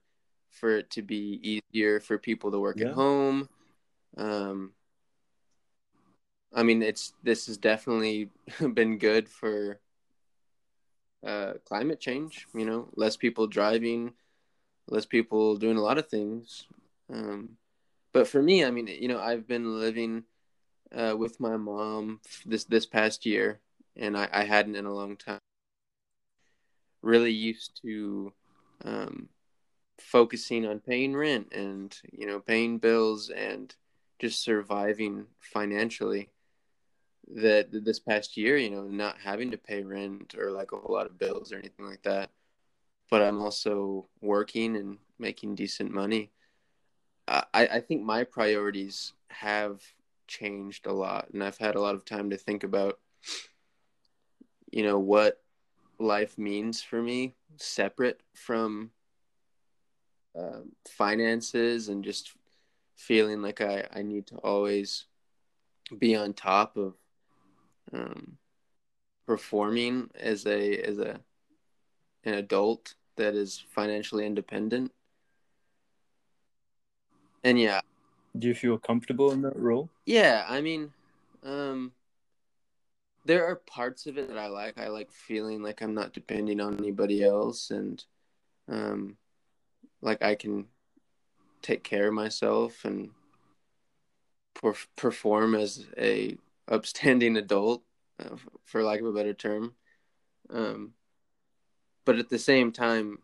for 0.50 0.78
it 0.78 0.90
to 0.90 1.02
be 1.02 1.60
easier 1.72 2.00
for 2.00 2.18
people 2.18 2.50
to 2.50 2.58
work 2.58 2.78
yeah. 2.78 2.88
at 2.88 2.94
home. 2.94 3.48
Um, 4.16 4.72
I 6.54 6.62
mean, 6.62 6.82
it's 6.82 7.12
this 7.22 7.46
has 7.46 7.58
definitely 7.58 8.30
been 8.74 8.98
good 8.98 9.28
for 9.28 9.80
uh, 11.26 11.54
climate 11.64 12.00
change. 12.00 12.46
You 12.54 12.64
know, 12.64 12.88
less 12.96 13.16
people 13.16 13.46
driving, 13.46 14.14
less 14.88 15.06
people 15.06 15.56
doing 15.56 15.76
a 15.76 15.82
lot 15.82 15.98
of 15.98 16.08
things. 16.08 16.66
Um, 17.12 17.56
but 18.12 18.28
for 18.28 18.42
me, 18.42 18.64
I 18.64 18.70
mean, 18.70 18.86
you 18.86 19.08
know, 19.08 19.20
I've 19.20 19.46
been 19.46 19.78
living 19.80 20.24
uh, 20.94 21.14
with 21.16 21.40
my 21.40 21.56
mom 21.56 22.20
this 22.44 22.64
this 22.64 22.86
past 22.86 23.26
year, 23.26 23.60
and 23.96 24.16
I, 24.16 24.28
I 24.32 24.44
hadn't 24.44 24.76
in 24.76 24.86
a 24.86 24.94
long 24.94 25.16
time. 25.16 25.40
Really 27.02 27.32
used 27.32 27.80
to 27.82 28.32
um, 28.84 29.28
focusing 29.98 30.66
on 30.66 30.80
paying 30.80 31.16
rent 31.16 31.52
and 31.52 31.96
you 32.12 32.26
know 32.26 32.40
paying 32.40 32.78
bills 32.78 33.30
and 33.30 33.74
just 34.18 34.42
surviving 34.42 35.26
financially. 35.40 36.30
That 37.34 37.68
this 37.72 37.98
past 37.98 38.36
year, 38.36 38.56
you 38.56 38.70
know, 38.70 38.84
not 38.84 39.16
having 39.18 39.50
to 39.50 39.58
pay 39.58 39.82
rent 39.82 40.36
or 40.38 40.52
like 40.52 40.70
a 40.70 40.76
whole 40.76 40.94
lot 40.94 41.06
of 41.06 41.18
bills 41.18 41.52
or 41.52 41.58
anything 41.58 41.84
like 41.84 42.02
that, 42.02 42.30
but 43.10 43.22
I'm 43.22 43.40
also 43.40 44.08
working 44.20 44.76
and 44.76 44.98
making 45.18 45.54
decent 45.54 45.92
money. 45.92 46.30
I, 47.28 47.42
I 47.54 47.80
think 47.80 48.02
my 48.02 48.24
priorities 48.24 49.12
have 49.28 49.82
changed 50.28 50.86
a 50.86 50.92
lot, 50.92 51.28
and 51.32 51.42
I've 51.42 51.58
had 51.58 51.74
a 51.74 51.80
lot 51.80 51.94
of 51.94 52.04
time 52.04 52.30
to 52.30 52.36
think 52.36 52.62
about 52.64 52.98
you 54.70 54.82
know 54.82 54.98
what 54.98 55.42
life 55.98 56.36
means 56.36 56.82
for 56.82 57.02
me 57.02 57.34
separate 57.56 58.20
from 58.34 58.90
uh, 60.38 60.60
finances 60.86 61.88
and 61.88 62.04
just 62.04 62.34
feeling 62.94 63.40
like 63.42 63.60
I, 63.60 63.86
I 63.94 64.02
need 64.02 64.26
to 64.28 64.36
always 64.36 65.06
be 65.98 66.14
on 66.16 66.34
top 66.34 66.76
of 66.76 66.94
um, 67.92 68.36
performing 69.26 70.10
as 70.14 70.46
a 70.46 70.78
as 70.78 70.98
a 70.98 71.20
an 72.26 72.34
adult 72.34 72.94
that 73.16 73.34
is 73.34 73.64
financially 73.70 74.26
independent 74.26 74.92
and 77.44 77.58
yeah 77.58 77.80
do 78.38 78.48
you 78.48 78.54
feel 78.54 78.78
comfortable 78.78 79.32
in 79.32 79.40
that 79.42 79.56
role 79.56 79.88
yeah 80.04 80.44
i 80.48 80.60
mean 80.60 80.92
um 81.44 81.92
there 83.26 83.44
are 83.44 83.56
parts 83.56 84.06
of 84.06 84.16
it 84.16 84.28
that 84.28 84.38
I 84.38 84.46
like. 84.46 84.78
I 84.78 84.88
like 84.88 85.10
feeling 85.10 85.62
like 85.62 85.82
I'm 85.82 85.94
not 85.94 86.12
depending 86.12 86.60
on 86.60 86.78
anybody 86.78 87.24
else, 87.24 87.70
and 87.70 88.02
um, 88.68 89.16
like 90.00 90.22
I 90.22 90.36
can 90.36 90.66
take 91.60 91.82
care 91.82 92.08
of 92.08 92.14
myself 92.14 92.84
and 92.84 93.10
per- 94.54 94.74
perform 94.96 95.54
as 95.54 95.84
a 95.98 96.38
upstanding 96.68 97.36
adult, 97.36 97.82
uh, 98.24 98.36
for 98.64 98.82
lack 98.82 99.00
of 99.00 99.06
a 99.06 99.12
better 99.12 99.34
term. 99.34 99.74
Um, 100.48 100.92
but 102.06 102.18
at 102.18 102.30
the 102.30 102.38
same 102.38 102.72
time, 102.72 103.18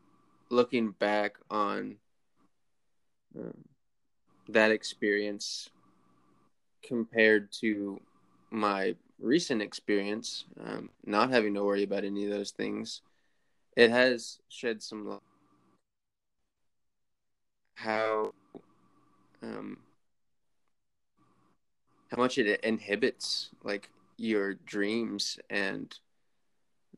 looking 0.51 0.91
back 0.91 1.37
on 1.49 1.97
um, 3.39 3.65
that 4.49 4.71
experience 4.71 5.71
compared 6.83 7.51
to 7.53 8.01
my 8.51 8.95
recent 9.21 9.63
experience, 9.63 10.45
um, 10.63 10.91
not 11.07 11.31
having 11.31 11.55
to 11.55 11.65
worry 11.65 11.85
about 11.85 12.05
any 12.05 12.25
of 12.25 12.31
those 12.31 12.51
things, 12.51 13.01
it 13.77 13.91
has 13.91 14.41
shed 14.49 14.83
some 14.83 15.07
light. 15.09 15.21
How 17.77 18.35
um, 19.43 19.79
how 22.11 22.17
much 22.19 22.37
it 22.37 22.61
inhibits 22.63 23.51
like 23.65 23.89
your 24.17 24.55
dreams 24.55 25.39
and 25.49 25.99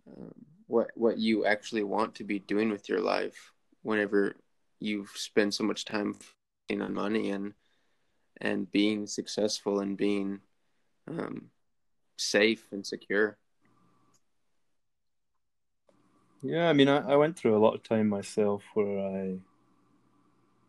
um, 0.07 0.35
what 0.75 0.91
what 0.97 1.19
you 1.19 1.45
actually 1.47 1.85
want 1.85 2.17
to 2.17 2.25
be 2.25 2.41
doing 2.41 2.69
with 2.71 2.89
your 2.89 3.01
life 3.01 3.53
whenever 3.83 4.35
you 4.81 5.07
spend 5.15 5.55
so 5.55 5.63
much 5.63 5.85
time 5.85 6.17
on 6.71 6.93
money 6.93 7.31
and 7.31 7.55
and 8.41 8.71
being 8.73 9.07
successful 9.07 9.79
and 9.81 9.97
being 9.97 10.41
um, 11.07 11.51
safe 12.17 12.65
and 12.73 12.85
secure. 12.85 13.39
Yeah, 16.43 16.69
I 16.69 16.73
mean, 16.73 16.89
I, 16.89 16.99
I 17.13 17.17
went 17.17 17.39
through 17.39 17.57
a 17.57 17.65
lot 17.65 17.75
of 17.75 17.83
time 17.85 18.09
myself 18.09 18.63
where 18.75 18.99
I, 18.99 19.23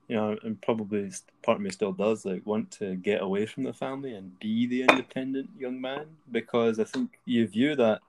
you 0.08 0.16
know, 0.16 0.38
and 0.44 0.62
probably 0.62 1.12
part 1.44 1.58
of 1.58 1.64
me 1.64 1.72
still 1.72 1.92
does, 1.92 2.24
like, 2.26 2.46
want 2.46 2.72
to 2.80 2.96
get 2.96 3.22
away 3.22 3.46
from 3.46 3.64
the 3.64 3.74
family 3.74 4.14
and 4.14 4.40
be 4.40 4.68
the 4.68 4.84
independent 4.84 5.50
young 5.58 5.82
man 5.82 6.06
because 6.32 6.80
I 6.80 6.86
think 6.86 7.20
you 7.26 7.48
view 7.48 7.76
that 7.76 8.02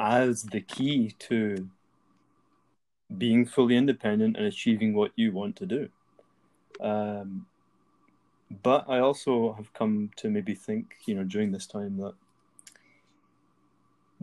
as 0.00 0.44
the 0.44 0.62
key 0.62 1.14
to 1.18 1.68
being 3.18 3.44
fully 3.44 3.76
independent 3.76 4.36
and 4.36 4.46
achieving 4.46 4.94
what 4.94 5.12
you 5.14 5.30
want 5.30 5.56
to 5.56 5.66
do. 5.66 5.88
Um, 6.80 7.46
but 8.62 8.86
I 8.88 8.98
also 9.00 9.52
have 9.52 9.72
come 9.74 10.10
to 10.16 10.30
maybe 10.30 10.54
think, 10.54 10.96
you 11.04 11.14
know, 11.14 11.24
during 11.24 11.52
this 11.52 11.66
time 11.66 11.98
that 11.98 12.14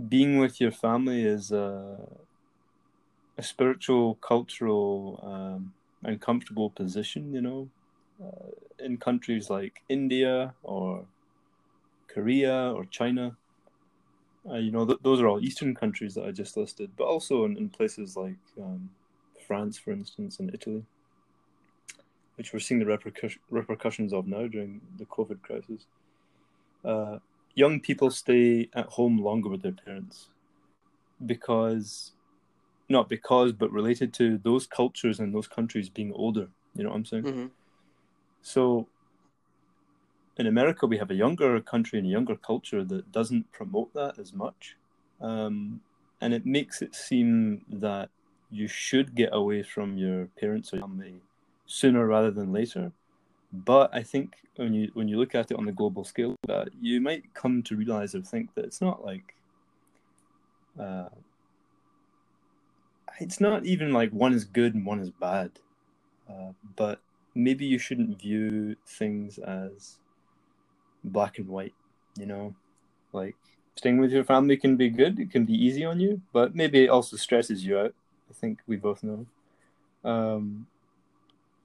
being 0.10 0.40
with 0.40 0.60
your 0.60 0.72
family 0.72 1.24
is 1.24 1.52
a, 1.52 1.98
a 3.38 3.44
spiritual, 3.44 4.16
cultural, 4.16 5.20
um, 5.24 5.74
and 6.04 6.20
comfortable 6.20 6.72
position, 6.72 7.34
you 7.34 7.42
know, 7.42 7.70
uh, 8.24 8.84
in 8.84 8.98
countries 8.98 9.50
like 9.50 9.84
India 9.90 10.54
or 10.64 11.06
Korea 12.08 12.74
or 12.74 12.86
China. 12.86 13.38
Uh, 14.50 14.56
you 14.56 14.72
know, 14.72 14.86
th- 14.86 15.00
those 15.02 15.20
are 15.20 15.28
all 15.28 15.44
Eastern 15.44 15.76
countries 15.76 16.14
that 16.16 16.26
I 16.26 16.32
just 16.32 16.56
listed, 16.56 16.92
but 16.98 17.06
also 17.06 17.46
in, 17.46 17.58
in 17.58 17.70
places 17.70 18.16
like 18.16 18.38
um, 18.62 18.90
France, 19.46 19.78
for 19.78 19.92
instance, 19.92 20.40
and 20.40 20.54
Italy, 20.54 20.84
which 22.36 22.54
we're 22.54 22.60
seeing 22.60 22.80
the 22.80 22.86
repercussions 22.86 23.42
repercussions 23.50 24.14
of 24.14 24.28
now 24.28 24.48
during 24.48 24.82
the 24.98 25.06
COVID 25.06 25.42
crisis. 25.42 25.86
Uh, 26.86 27.18
young 27.56 27.80
people 27.80 28.12
stay 28.12 28.70
at 28.74 28.86
home 28.86 29.18
longer 29.18 29.50
with 29.50 29.64
their 29.64 29.72
parents 29.74 30.28
because 31.26 32.12
not 32.88 33.10
because 33.10 33.52
but 33.52 33.72
related 33.72 34.14
to 34.14 34.38
those 34.44 34.68
cultures 34.68 35.20
and 35.20 35.34
those 35.34 35.48
countries 35.48 35.90
being 35.90 36.14
older 36.14 36.48
you 36.76 36.84
know 36.84 36.90
what 36.90 36.96
i'm 36.96 37.06
saying 37.06 37.24
mm-hmm. 37.24 37.46
so 38.42 38.88
in 40.38 40.48
america 40.48 40.86
we 40.86 40.98
have 40.98 41.12
a 41.12 41.16
younger 41.16 41.60
country 41.62 42.00
and 42.00 42.08
a 42.08 42.12
younger 42.12 42.36
culture 42.36 42.84
that 42.84 43.12
doesn't 43.12 43.52
promote 43.52 43.94
that 43.94 44.18
as 44.20 44.34
much 44.34 44.76
um, 45.22 45.82
and 46.22 46.34
it 46.34 46.46
makes 46.46 46.82
it 46.82 46.96
seem 46.96 47.66
that 47.70 48.10
you 48.50 48.68
should 48.68 49.16
get 49.16 49.30
away 49.34 49.62
from 49.64 49.98
your 49.98 50.28
parents 50.40 50.74
or 50.74 50.80
family 50.80 51.16
sooner 51.66 52.06
rather 52.06 52.32
than 52.32 52.54
later 52.54 52.92
but 53.52 53.94
I 53.94 54.04
think 54.04 54.36
when 54.58 54.74
you 54.74 54.92
when 54.94 55.08
you 55.08 55.18
look 55.18 55.34
at 55.34 55.52
it 55.52 55.58
on 55.58 55.66
the 55.66 55.72
global 55.72 56.04
scale, 56.04 56.36
uh, 56.50 56.66
you 56.82 57.00
might 57.00 57.34
come 57.34 57.64
to 57.64 57.76
realize 57.76 58.14
or 58.14 58.22
think 58.22 58.54
that 58.56 58.66
it's 58.66 58.82
not 58.82 59.06
like 59.06 59.36
uh, 60.80 61.10
it's 63.20 63.40
not 63.40 63.66
even 63.66 63.94
like 63.94 64.12
one 64.12 64.34
is 64.34 64.44
good 64.44 64.76
and 64.76 64.86
one 64.86 65.00
is 65.00 65.12
bad. 65.12 65.52
Uh, 66.30 66.52
but 66.76 67.02
maybe 67.36 67.66
you 67.66 67.80
shouldn't 67.80 68.20
view 68.20 68.76
things 68.86 69.38
as 69.38 69.98
black 71.12 71.40
and 71.40 71.48
white. 71.48 71.74
You 72.18 72.26
know, 72.26 72.56
like 73.14 73.36
staying 73.76 74.00
with 74.00 74.12
your 74.12 74.24
family 74.24 74.58
can 74.58 74.76
be 74.76 74.90
good. 74.90 75.20
It 75.20 75.32
can 75.32 75.46
be 75.46 75.54
easy 75.54 75.86
on 75.86 76.00
you, 76.00 76.22
but 76.34 76.56
maybe 76.56 76.86
it 76.86 76.90
also 76.90 77.18
stresses 77.18 77.66
you 77.66 77.78
out. 77.78 77.94
I 78.30 78.34
think 78.34 78.60
we 78.68 78.76
both 78.76 79.04
know. 79.04 79.26
Um, 80.04 80.68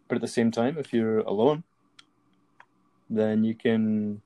but 0.09 0.17
at 0.17 0.21
the 0.21 0.29
same 0.29 0.51
time, 0.51 0.79
if 0.79 0.93
you're 0.93 1.21
alone, 1.21 1.65
then 3.09 3.45
you 3.45 3.55
can 3.55 4.21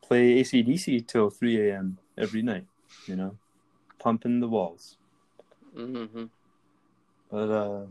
play 0.00 0.40
ACDC 0.40 1.06
till 1.06 1.30
3 1.30 1.70
a.m. 1.70 1.98
every 2.18 2.42
night, 2.42 2.66
you 3.06 3.16
know, 3.16 3.36
pumping 3.98 4.40
the 4.40 4.48
walls. 4.48 4.96
Mm-hmm. 5.76 6.24
But 7.30 7.50
uh, 7.50 7.86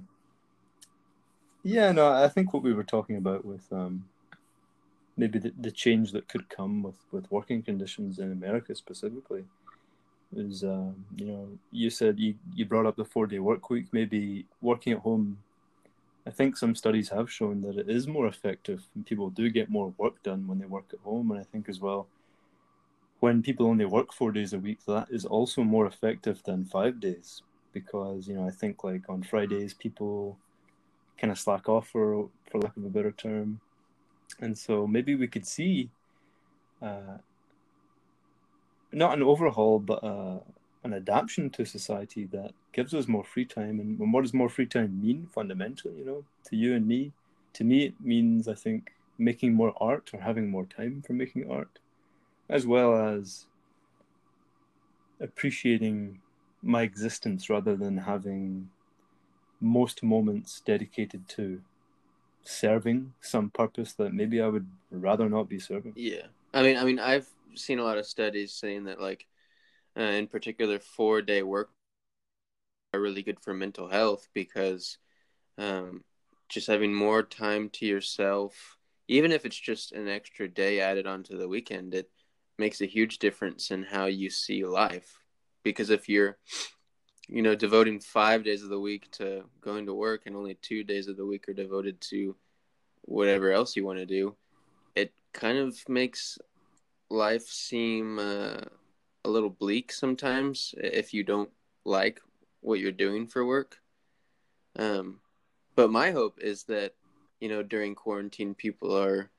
yeah, 1.64 1.92
no, 1.92 2.12
I 2.12 2.28
think 2.28 2.54
what 2.54 2.64
we 2.64 2.74
were 2.74 2.84
talking 2.84 3.18
about 3.18 3.46
with 3.46 3.66
um, 3.72 4.06
maybe 5.22 5.38
the, 5.38 5.54
the 5.60 5.72
change 5.72 6.12
that 6.14 6.28
could 6.28 6.50
come 6.50 6.82
with, 6.82 7.00
with 7.12 7.32
working 7.32 7.62
conditions 7.62 8.18
in 8.18 8.32
America 8.32 8.74
specifically 8.74 9.44
is, 10.36 10.64
um, 10.64 10.96
you 11.16 11.26
know, 11.28 11.48
you 11.72 11.92
said 11.92 12.20
you, 12.20 12.34
you 12.56 12.66
brought 12.66 12.88
up 12.88 12.96
the 12.96 13.06
four 13.06 13.28
day 13.28 13.38
work 13.38 13.70
week, 13.70 13.86
maybe 13.92 14.46
working 14.62 14.94
at 14.94 15.00
home. 15.00 15.38
I 16.26 16.32
think 16.32 16.58
some 16.58 16.74
studies 16.74 17.10
have 17.10 17.32
shown 17.32 17.62
that 17.62 17.78
it 17.78 17.88
is 17.88 18.08
more 18.08 18.26
effective 18.26 18.88
and 18.96 19.06
people 19.06 19.30
do 19.30 19.50
get 19.52 19.70
more 19.70 19.94
work 19.98 20.22
done 20.24 20.48
when 20.48 20.58
they 20.58 20.66
work 20.66 20.90
at 20.92 21.00
home. 21.10 21.30
And 21.30 21.40
I 21.40 21.44
think 21.44 21.70
as 21.70 21.80
well, 21.80 22.08
when 23.20 23.44
people 23.44 23.68
only 23.68 23.86
work 23.86 24.12
four 24.12 24.32
days 24.32 24.54
a 24.54 24.60
week, 24.60 24.80
that 24.88 25.08
is 25.12 25.26
also 25.26 25.64
more 25.64 25.86
effective 25.86 26.42
than 26.44 26.66
five 26.66 27.00
days 27.00 27.44
because 27.74 28.28
you 28.28 28.36
know 28.36 28.46
I 28.46 28.52
think 28.52 28.84
like 28.84 29.08
on 29.08 29.24
Fridays 29.24 29.74
people 29.74 30.38
kind 31.18 31.32
of 31.32 31.40
slack 31.40 31.70
off 31.70 31.88
for 31.90 32.30
for 32.50 32.60
lack 32.60 32.76
of 32.76 32.86
a 32.86 32.90
better 32.90 33.12
term, 33.12 33.62
and 34.40 34.58
so 34.58 34.88
maybe 34.88 35.16
we 35.16 35.28
could 35.28 35.46
see 35.46 35.90
uh, 36.82 37.18
not 38.92 39.14
an 39.14 39.24
overhaul 39.24 39.80
but 39.80 40.04
uh, 40.04 40.40
an 40.84 40.94
adaptation 40.94 41.50
to 41.52 41.66
society 41.66 42.26
that 42.26 42.54
gives 42.74 42.94
us 42.94 43.08
more 43.08 43.24
free 43.24 43.46
time. 43.46 43.80
And 43.80 44.14
what 44.14 44.22
does 44.22 44.34
more 44.34 44.50
free 44.50 44.66
time 44.66 45.02
mean 45.02 45.28
fundamentally? 45.28 45.98
You 45.98 46.06
know, 46.06 46.26
to 46.46 46.56
you 46.56 46.76
and 46.76 46.88
me, 46.88 47.14
to 47.54 47.64
me 47.64 47.86
it 47.86 48.02
means 48.02 48.48
I 48.48 48.56
think 48.56 48.94
making 49.18 49.54
more 49.54 49.74
art 49.80 50.10
or 50.14 50.20
having 50.20 50.50
more 50.50 50.66
time 50.66 51.04
for 51.06 51.14
making 51.14 51.50
art, 51.50 51.80
as 52.50 52.66
well 52.66 52.96
as 52.96 53.46
appreciating 55.20 56.20
my 56.64 56.82
existence 56.82 57.50
rather 57.50 57.76
than 57.76 57.98
having 57.98 58.70
most 59.60 60.02
moments 60.02 60.62
dedicated 60.62 61.28
to 61.30 61.62
serving 62.44 63.14
some 63.22 63.50
purpose 63.50 63.94
that 63.94 64.14
maybe 64.14 64.42
I 64.42 64.48
would 64.48 64.68
rather 64.90 65.30
not 65.30 65.50
be 65.50 65.60
serving. 65.60 65.94
Yeah, 65.96 66.28
I 66.54 66.64
mean, 66.64 66.78
I 66.78 66.84
mean, 66.84 67.00
I've 67.00 67.28
seen 67.56 67.80
a 67.80 67.84
lot 67.84 67.98
of 67.98 68.06
studies 68.06 68.54
saying 68.54 68.86
that, 68.86 69.00
like, 69.00 69.26
uh, 69.98 70.02
in 70.02 70.28
particular, 70.28 70.80
four 70.80 71.22
day 71.22 71.44
work 71.44 71.70
are 72.94 73.02
really 73.02 73.24
good 73.24 73.40
for 73.40 73.54
mental 73.54 73.88
health 73.88 74.28
because 74.34 74.98
um, 75.58 76.04
just 76.50 76.68
having 76.68 76.94
more 76.94 77.24
time 77.24 77.70
to 77.70 77.86
yourself, 77.86 78.78
even 79.08 79.32
if 79.32 79.46
it's 79.46 79.60
just 79.60 79.92
an 79.92 80.08
extra 80.08 80.48
day 80.48 80.80
added 80.80 81.08
onto 81.08 81.38
the 81.38 81.48
weekend, 81.48 81.94
it 81.94 82.10
makes 82.58 82.82
a 82.82 82.86
huge 82.86 83.20
difference 83.20 83.72
in 83.72 83.84
how 83.84 84.06
you 84.06 84.30
see 84.30 84.66
life 84.66 85.20
because 85.64 85.90
if 85.90 86.10
you're 86.10 86.38
you 87.28 87.42
know 87.42 87.56
devoting 87.56 88.00
five 88.00 88.44
days 88.44 88.64
of 88.64 88.70
the 88.70 88.80
week 88.80 89.10
to 89.12 89.44
going 89.62 89.86
to 89.86 89.94
work 89.94 90.24
and 90.26 90.36
only 90.36 90.56
two 90.56 90.84
days 90.84 91.08
of 91.08 91.18
the 91.18 91.26
week 91.26 91.48
are 91.48 91.54
devoted 91.54 92.00
to 92.02 92.36
whatever 93.04 93.52
else 93.52 93.76
you 93.76 93.86
want 93.86 93.98
to 93.98 94.06
do 94.06 94.36
it 94.96 95.14
kind 95.34 95.58
of 95.58 95.78
makes 95.88 96.38
life 97.10 97.44
seem 97.44 98.20
uh, 98.20 98.62
a 99.26 99.30
little 99.30 99.50
bleak 99.50 99.92
sometimes 99.92 100.74
if 100.78 101.14
you 101.14 101.24
don't 101.24 101.50
like 101.86 102.22
what 102.62 102.80
you're 102.80 102.92
doing 102.92 103.28
for 103.28 103.46
work. 103.46 103.78
Um, 104.78 105.20
but 105.76 105.92
my 105.92 106.12
hope 106.12 106.40
is 106.40 106.64
that 106.64 106.94
you 107.40 107.50
know 107.50 107.64
during 107.64 107.96
quarantine 107.96 108.54
people 108.54 108.96
are 108.96 109.30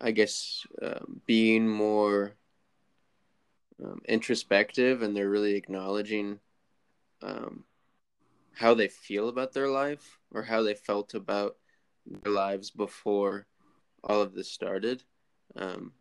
i 0.00 0.10
guess 0.10 0.66
uh, 0.82 0.98
being 1.26 1.66
more 1.66 2.34
um, 3.82 4.00
introspective 4.08 5.02
and 5.02 5.16
they're 5.16 5.30
really 5.30 5.54
acknowledging 5.54 6.40
um, 7.22 7.64
how 8.52 8.74
they 8.74 8.88
feel 8.88 9.28
about 9.28 9.52
their 9.52 9.68
life 9.68 10.18
or 10.32 10.42
how 10.42 10.62
they 10.62 10.74
felt 10.74 11.14
about 11.14 11.56
their 12.06 12.32
lives 12.32 12.70
before 12.70 13.46
all 14.04 14.20
of 14.20 14.34
this 14.34 14.50
started. 14.50 15.02
Um, 15.56 15.92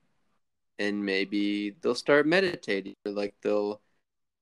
and 0.78 1.04
maybe 1.04 1.76
they'll 1.82 1.96
start 1.96 2.26
meditating, 2.26 2.96
or 3.06 3.12
like 3.12 3.36
they'll 3.42 3.82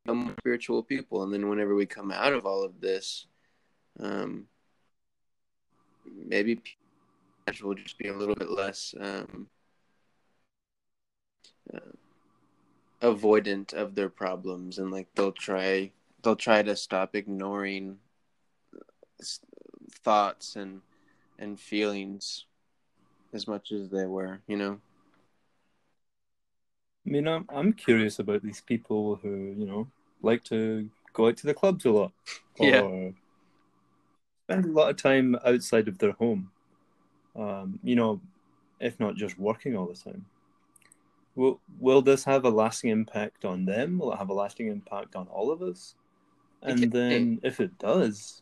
become 0.05 0.35
spiritual 0.39 0.83
people. 0.83 1.23
And 1.23 1.33
then 1.33 1.49
whenever 1.49 1.73
we 1.73 1.85
come 1.85 2.11
out 2.11 2.33
of 2.33 2.45
all 2.45 2.63
of 2.63 2.79
this, 2.79 3.25
um, 3.99 4.45
maybe 6.05 6.61
will 7.63 7.75
just 7.75 7.97
be 7.97 8.09
a 8.09 8.13
little 8.13 8.35
bit 8.35 8.51
less 8.51 8.93
um, 8.99 9.47
uh, 11.73 11.79
avoidant 13.01 13.73
of 13.73 13.95
their 13.95 14.09
problems 14.09 14.79
and 14.79 14.91
like 14.91 15.07
they'll 15.15 15.31
try 15.31 15.91
they'll 16.27 16.35
try 16.35 16.61
to 16.61 16.75
stop 16.75 17.15
ignoring 17.15 17.99
thoughts 20.03 20.57
and 20.57 20.81
and 21.39 21.57
feelings 21.57 22.43
as 23.31 23.47
much 23.47 23.71
as 23.71 23.87
they 23.89 24.05
were 24.05 24.41
you 24.45 24.57
know 24.57 24.77
I 27.05 27.09
mean, 27.09 27.25
I'm, 27.25 27.45
I'm 27.47 27.71
curious 27.71 28.19
about 28.19 28.43
these 28.43 28.59
people 28.59 29.15
who, 29.23 29.55
you 29.57 29.65
know, 29.65 29.87
like 30.21 30.43
to 30.45 30.89
go 31.13 31.29
out 31.29 31.37
to 31.37 31.47
the 31.47 31.53
clubs 31.53 31.85
a 31.85 31.91
lot. 31.91 32.11
Or 32.59 32.65
yeah. 32.65 33.11
spend 34.43 34.65
a 34.65 34.71
lot 34.71 34.89
of 34.89 34.97
time 34.97 35.37
outside 35.45 35.87
of 35.87 35.99
their 35.99 36.11
home. 36.11 36.51
Um, 37.33 37.79
you 37.81 37.95
know, 37.95 38.19
if 38.81 38.99
not 38.99 39.15
just 39.15 39.39
working 39.39 39.77
all 39.77 39.85
the 39.85 39.93
time. 39.93 40.25
Will 41.35 41.61
will 41.79 42.01
this 42.01 42.23
have 42.25 42.43
a 42.43 42.49
lasting 42.49 42.89
impact 42.89 43.45
on 43.45 43.63
them? 43.63 43.99
Will 43.99 44.11
it 44.11 44.17
have 44.17 44.29
a 44.29 44.33
lasting 44.33 44.67
impact 44.67 45.15
on 45.15 45.27
all 45.27 45.49
of 45.49 45.61
us? 45.61 45.95
And 46.61 46.79
can, 46.79 46.89
then, 46.89 47.39
it, 47.41 47.47
if 47.47 47.59
it 47.59 47.77
does, 47.77 48.41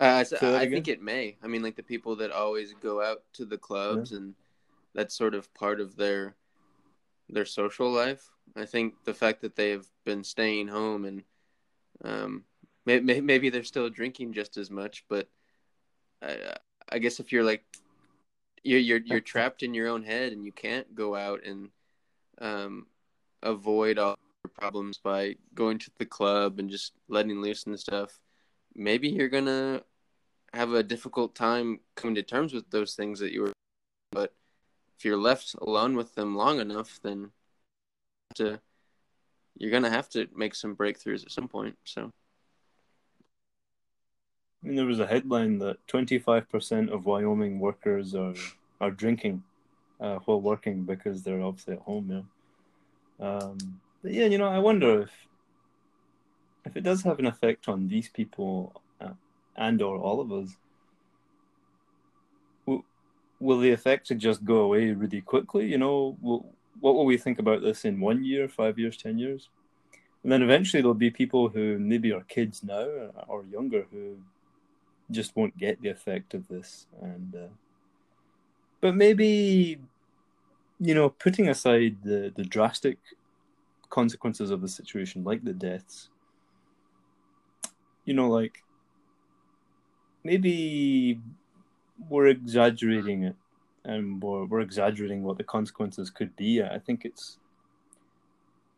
uh, 0.00 0.24
I, 0.42 0.56
I 0.56 0.68
think 0.68 0.88
it 0.88 1.02
may. 1.02 1.36
I 1.42 1.46
mean, 1.46 1.62
like 1.62 1.76
the 1.76 1.82
people 1.82 2.16
that 2.16 2.32
always 2.32 2.74
go 2.82 3.02
out 3.02 3.22
to 3.34 3.44
the 3.44 3.58
clubs, 3.58 4.10
yeah. 4.10 4.18
and 4.18 4.34
that's 4.94 5.14
sort 5.14 5.34
of 5.34 5.52
part 5.54 5.80
of 5.80 5.96
their 5.96 6.34
their 7.28 7.44
social 7.44 7.90
life. 7.90 8.28
I 8.56 8.64
think 8.64 8.94
the 9.04 9.14
fact 9.14 9.42
that 9.42 9.54
they've 9.54 9.86
been 10.04 10.24
staying 10.24 10.68
home 10.68 11.04
and 11.04 11.22
um, 12.04 12.44
maybe, 12.84 13.20
maybe 13.20 13.48
they're 13.48 13.64
still 13.64 13.88
drinking 13.88 14.32
just 14.32 14.56
as 14.56 14.70
much, 14.70 15.04
but 15.08 15.28
I, 16.20 16.54
I 16.90 16.98
guess 16.98 17.20
if 17.20 17.32
you're 17.32 17.44
like 17.44 17.64
you're 18.64 18.80
you're 18.80 19.00
you're 19.04 19.20
trapped 19.20 19.62
in 19.62 19.74
your 19.74 19.88
own 19.88 20.02
head 20.02 20.32
and 20.32 20.44
you 20.44 20.52
can't 20.52 20.94
go 20.94 21.14
out 21.14 21.44
and 21.44 21.70
um, 22.40 22.86
avoid 23.42 23.98
all 23.98 24.10
your 24.10 24.21
problems 24.48 24.98
by 24.98 25.36
going 25.54 25.78
to 25.78 25.90
the 25.98 26.06
club 26.06 26.58
and 26.58 26.70
just 26.70 26.92
letting 27.08 27.40
loose 27.40 27.64
and 27.64 27.78
stuff. 27.78 28.18
Maybe 28.74 29.08
you're 29.08 29.28
gonna 29.28 29.82
have 30.52 30.72
a 30.72 30.82
difficult 30.82 31.34
time 31.34 31.80
coming 31.94 32.14
to 32.16 32.22
terms 32.22 32.52
with 32.52 32.70
those 32.70 32.94
things 32.94 33.20
that 33.20 33.32
you 33.32 33.42
were. 33.42 33.52
But 34.10 34.34
if 34.98 35.04
you're 35.04 35.16
left 35.16 35.54
alone 35.60 35.96
with 35.96 36.14
them 36.14 36.36
long 36.36 36.60
enough, 36.60 37.00
then 37.02 37.30
to 38.36 38.60
you're 39.56 39.70
gonna 39.70 39.90
have 39.90 40.08
to 40.10 40.28
make 40.34 40.54
some 40.54 40.76
breakthroughs 40.76 41.24
at 41.24 41.32
some 41.32 41.48
point. 41.48 41.76
So. 41.84 42.10
I 44.62 44.66
mean, 44.66 44.76
there 44.76 44.86
was 44.86 45.00
a 45.00 45.06
headline 45.06 45.58
that 45.58 45.84
25% 45.88 46.90
of 46.90 47.04
Wyoming 47.04 47.58
workers 47.58 48.14
are 48.14 48.34
are 48.80 48.90
drinking 48.90 49.42
uh, 50.00 50.18
while 50.24 50.40
working 50.40 50.82
because 50.82 51.22
they're 51.22 51.42
obviously 51.42 51.74
at 51.74 51.80
home. 51.80 52.26
Yeah. 53.20 53.26
Um, 53.26 53.80
but 54.02 54.12
yeah, 54.12 54.26
you 54.26 54.38
know, 54.38 54.48
I 54.48 54.58
wonder 54.58 55.02
if 55.02 55.10
if 56.64 56.76
it 56.76 56.84
does 56.84 57.02
have 57.02 57.18
an 57.18 57.26
effect 57.26 57.68
on 57.68 57.88
these 57.88 58.08
people 58.08 58.80
uh, 59.00 59.14
and 59.56 59.82
or 59.82 59.98
all 59.98 60.20
of 60.20 60.32
us. 60.32 60.56
Will, 62.66 62.84
will 63.40 63.58
the 63.58 63.72
effect 63.72 64.16
just 64.16 64.44
go 64.44 64.56
away 64.56 64.90
really 64.90 65.20
quickly? 65.20 65.66
You 65.66 65.78
know, 65.78 66.16
will, 66.20 66.46
what 66.80 66.94
will 66.94 67.04
we 67.04 67.16
think 67.16 67.38
about 67.38 67.62
this 67.62 67.84
in 67.84 68.00
one 68.00 68.24
year, 68.24 68.48
five 68.48 68.78
years, 68.78 68.96
ten 68.96 69.18
years? 69.18 69.48
And 70.22 70.30
then 70.30 70.42
eventually 70.42 70.82
there'll 70.82 70.94
be 70.94 71.10
people 71.10 71.48
who 71.48 71.78
maybe 71.78 72.12
are 72.12 72.22
kids 72.22 72.62
now 72.62 73.10
or 73.26 73.44
younger 73.50 73.86
who 73.90 74.18
just 75.10 75.34
won't 75.34 75.58
get 75.58 75.82
the 75.82 75.88
effect 75.88 76.32
of 76.34 76.46
this. 76.46 76.86
And 77.00 77.34
uh, 77.34 77.48
but 78.80 78.94
maybe 78.94 79.80
you 80.82 80.94
know, 80.94 81.08
putting 81.08 81.48
aside 81.48 81.96
the 82.02 82.32
the 82.34 82.44
drastic 82.44 82.98
consequences 83.92 84.50
of 84.50 84.62
the 84.62 84.68
situation, 84.68 85.22
like 85.22 85.44
the 85.44 85.52
deaths, 85.52 86.08
you 88.06 88.14
know, 88.14 88.28
like 88.28 88.64
maybe 90.24 91.20
we're 92.08 92.28
exaggerating 92.28 93.22
it 93.24 93.36
and 93.84 94.22
we're, 94.22 94.46
we're 94.46 94.60
exaggerating 94.60 95.22
what 95.22 95.36
the 95.36 95.44
consequences 95.44 96.08
could 96.08 96.34
be. 96.36 96.62
I 96.62 96.78
think 96.78 97.04
it's 97.04 97.38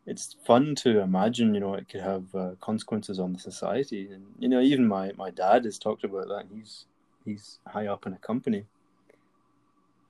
it's 0.04 0.36
fun 0.44 0.74
to 0.74 0.98
imagine, 1.00 1.54
you 1.54 1.60
know, 1.60 1.74
it 1.74 1.88
could 1.88 2.02
have 2.02 2.34
uh, 2.34 2.50
consequences 2.60 3.18
on 3.20 3.32
the 3.32 3.38
society. 3.38 4.10
And 4.10 4.26
you 4.40 4.48
know, 4.48 4.60
even 4.60 4.86
my 4.86 5.12
my 5.16 5.30
dad 5.30 5.64
has 5.64 5.78
talked 5.78 6.02
about 6.02 6.26
that. 6.26 6.46
He's 6.52 6.86
he's 7.24 7.60
high 7.68 7.86
up 7.86 8.04
in 8.04 8.12
a 8.12 8.18
company, 8.18 8.66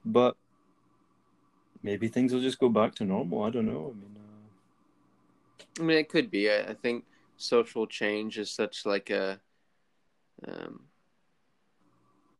but 0.04 0.34
maybe 1.82 2.08
things 2.08 2.32
will 2.32 2.40
just 2.40 2.58
go 2.58 2.70
back 2.70 2.94
to 2.96 3.04
normal. 3.04 3.42
I 3.42 3.50
don't 3.50 3.66
know. 3.66 3.92
I 3.92 4.00
mean. 4.00 4.23
I 5.78 5.82
mean, 5.82 5.98
it 5.98 6.08
could 6.08 6.30
be. 6.30 6.50
I, 6.50 6.70
I, 6.70 6.74
think 6.74 7.04
social 7.36 7.86
change 7.86 8.38
is 8.38 8.50
such 8.50 8.86
like 8.86 9.10
a 9.10 9.40
um, 10.46 10.80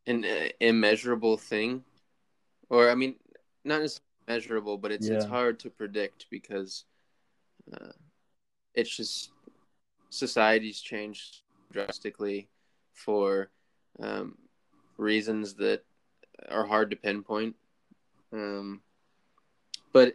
an 0.06 0.24
uh, 0.24 0.48
immeasurable 0.60 1.36
thing, 1.36 1.84
or 2.68 2.90
I 2.90 2.94
mean, 2.94 3.16
not 3.64 3.82
as 3.82 4.00
measurable, 4.28 4.78
but 4.78 4.92
it's 4.92 5.08
yeah. 5.08 5.16
it's 5.16 5.24
hard 5.24 5.60
to 5.60 5.70
predict 5.70 6.26
because 6.30 6.84
uh, 7.72 7.92
it's 8.74 8.94
just 8.94 9.30
society's 10.10 10.80
changed 10.80 11.40
drastically 11.72 12.48
for 12.92 13.50
um, 14.00 14.38
reasons 14.96 15.54
that 15.54 15.84
are 16.48 16.66
hard 16.66 16.90
to 16.90 16.96
pinpoint. 16.96 17.56
Um, 18.32 18.80
but 19.92 20.14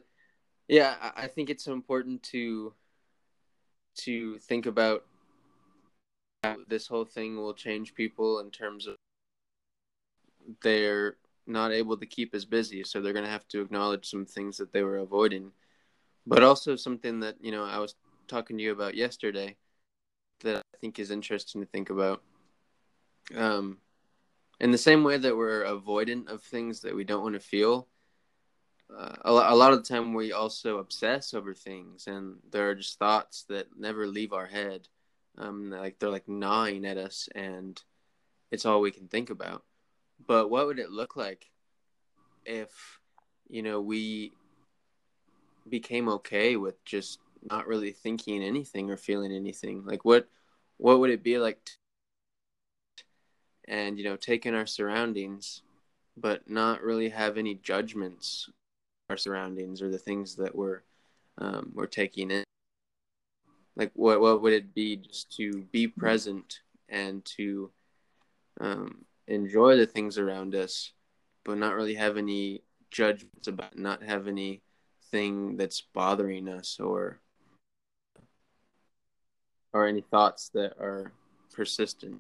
yeah, 0.68 0.96
I, 1.02 1.24
I 1.24 1.28
think 1.28 1.50
it's 1.50 1.68
important 1.68 2.24
to 2.24 2.74
to 4.06 4.38
think 4.40 4.66
about 4.66 5.06
how 6.44 6.58
this 6.68 6.88
whole 6.88 7.06
thing 7.06 7.36
will 7.36 7.54
change 7.54 7.94
people 7.96 8.40
in 8.40 8.52
terms 8.52 8.88
of 8.88 8.96
they're 10.62 11.18
not 11.46 11.72
able 11.72 11.98
to 11.98 12.06
keep 12.06 12.34
as 12.34 12.46
busy, 12.46 12.84
so 12.84 13.02
they're 13.02 13.14
going 13.14 13.26
to 13.26 13.32
have 13.32 13.48
to 13.50 13.62
acknowledge 13.62 14.10
some 14.10 14.26
things 14.26 14.58
that 14.58 14.72
they 14.72 14.84
were 14.84 14.98
avoiding 14.98 15.52
but 16.30 16.44
also 16.44 16.76
something 16.76 17.20
that 17.20 17.36
you 17.42 17.52
know 17.52 17.66
I 17.66 17.80
was 17.80 17.96
talking 18.28 18.58
to 18.58 18.64
you 18.64 18.72
about 18.72 18.96
yesterday 18.96 19.58
that 20.42 20.58
I 20.58 20.78
think 20.80 21.00
is 21.00 21.12
interesting 21.12 21.62
to 21.62 21.68
think 21.68 21.90
about. 21.90 22.22
Um, 23.36 23.80
in 24.60 24.72
the 24.72 24.78
same 24.78 25.04
way 25.04 25.18
that 25.18 25.36
we're 25.36 25.64
avoidant 25.64 26.30
of 26.30 26.44
things 26.44 26.82
that 26.82 26.96
we 26.96 27.04
don't 27.04 27.24
want 27.24 27.34
to 27.34 27.40
feel, 27.40 27.88
uh, 28.98 29.16
a, 29.26 29.32
a 29.32 29.56
lot 29.56 29.74
of 29.74 29.80
the 29.80 29.88
time 29.94 30.14
we 30.14 30.32
also 30.32 30.78
obsess 30.78 31.34
over 31.34 31.54
things, 31.54 32.08
and 32.08 32.38
there 32.52 32.70
are 32.70 32.76
just 32.76 32.98
thoughts 32.98 33.44
that 33.50 33.78
never 33.78 34.08
leave 34.08 34.34
our 34.34 34.48
head. 34.48 34.88
Um, 35.38 35.70
like 35.70 36.00
they're 36.00 36.10
like 36.10 36.28
gnawing 36.28 36.86
at 36.86 36.98
us, 36.98 37.30
and 37.36 37.82
it's 38.52 38.66
all 38.66 38.82
we 38.82 38.92
can 38.92 39.08
think 39.08 39.30
about. 39.30 39.64
But 40.26 40.50
what 40.50 40.68
would 40.68 40.80
it 40.80 40.92
look 40.92 41.16
like 41.16 41.50
if, 42.46 43.00
you 43.48 43.62
know, 43.62 43.80
we 43.80 44.34
became 45.70 46.10
okay 46.10 46.56
with 46.56 46.84
just 46.84 47.20
not 47.50 47.68
really 47.68 47.92
thinking 47.92 48.44
anything 48.44 48.90
or 48.90 48.98
feeling 48.98 49.32
anything 49.32 49.86
like 49.86 50.04
what 50.04 50.28
what 50.78 51.00
would 51.00 51.10
it 51.10 51.24
be 51.24 51.38
like 51.38 51.64
to, 51.64 51.72
and 53.68 53.98
you 53.98 54.04
know 54.04 54.16
taking 54.16 54.54
our 54.54 54.66
surroundings 54.66 55.62
but 56.18 56.50
not 56.50 56.82
really 56.82 57.10
have 57.10 57.38
any 57.38 57.56
judgments 57.56 58.50
our 59.10 59.18
surroundings 59.18 59.82
or 59.82 59.90
the 59.90 59.98
things 59.98 60.36
that 60.36 60.56
we're 60.56 60.82
um, 61.38 61.72
we're 61.74 61.88
taking 61.88 62.32
in. 62.32 62.44
Like 63.76 63.92
what 63.94 64.20
what 64.22 64.42
would 64.42 64.54
it 64.54 64.74
be 64.74 64.98
just 64.98 65.36
to 65.38 65.64
be 65.72 65.88
present 65.88 66.60
and 66.90 67.24
to 67.38 67.72
um, 68.60 69.06
enjoy 69.28 69.78
the 69.78 69.86
things 69.86 70.18
around 70.18 70.56
us 70.56 70.92
but 71.46 71.58
not 71.58 71.76
really 71.76 71.96
have 71.96 72.18
any 72.18 72.62
judgments 72.92 73.48
about 73.48 73.78
not 73.78 74.04
have 74.04 74.28
any 74.28 74.62
thing 75.12 75.58
that's 75.58 75.82
bothering 75.94 76.48
us 76.48 76.80
or 76.80 77.20
or 79.74 79.88
any 79.88 80.02
thoughts 80.02 80.50
that 80.50 80.74
are 80.80 81.12
persistent 81.54 82.20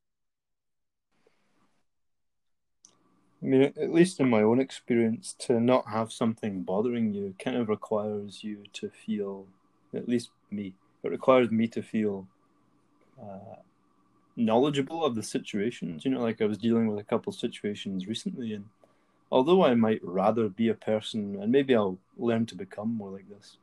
I 3.41 3.45
mean, 3.45 3.61
at 3.61 3.93
least 3.93 4.19
in 4.19 4.29
my 4.29 4.41
own 4.41 4.59
experience, 4.59 5.33
to 5.39 5.59
not 5.59 5.87
have 5.87 6.11
something 6.11 6.61
bothering 6.63 7.13
you 7.13 7.35
kind 7.39 7.55
of 7.55 7.69
requires 7.69 8.43
you 8.43 8.63
to 8.73 8.89
feel, 8.89 9.45
at 9.93 10.09
least 10.09 10.29
me, 10.51 10.73
it 11.03 11.11
requires 11.11 11.49
me 11.49 11.67
to 11.69 11.81
feel 11.81 12.27
uh, 13.21 13.55
knowledgeable 14.35 15.05
of 15.05 15.15
the 15.15 15.23
situations. 15.23 16.03
You 16.03 16.11
know, 16.11 16.21
like 16.21 16.41
I 16.41 16.45
was 16.45 16.57
dealing 16.57 16.87
with 16.87 16.99
a 16.99 17.03
couple 17.03 17.31
situations 17.31 18.07
recently, 18.07 18.53
and 18.53 18.65
although 19.31 19.63
I 19.63 19.73
might 19.73 20.03
rather 20.03 20.49
be 20.49 20.67
a 20.67 20.73
person, 20.73 21.41
and 21.41 21.51
maybe 21.51 21.73
I'll 21.73 21.97
learn 22.17 22.45
to 22.47 22.55
become 22.55 22.93
more 22.93 23.09
like 23.09 23.29
this. 23.29 23.55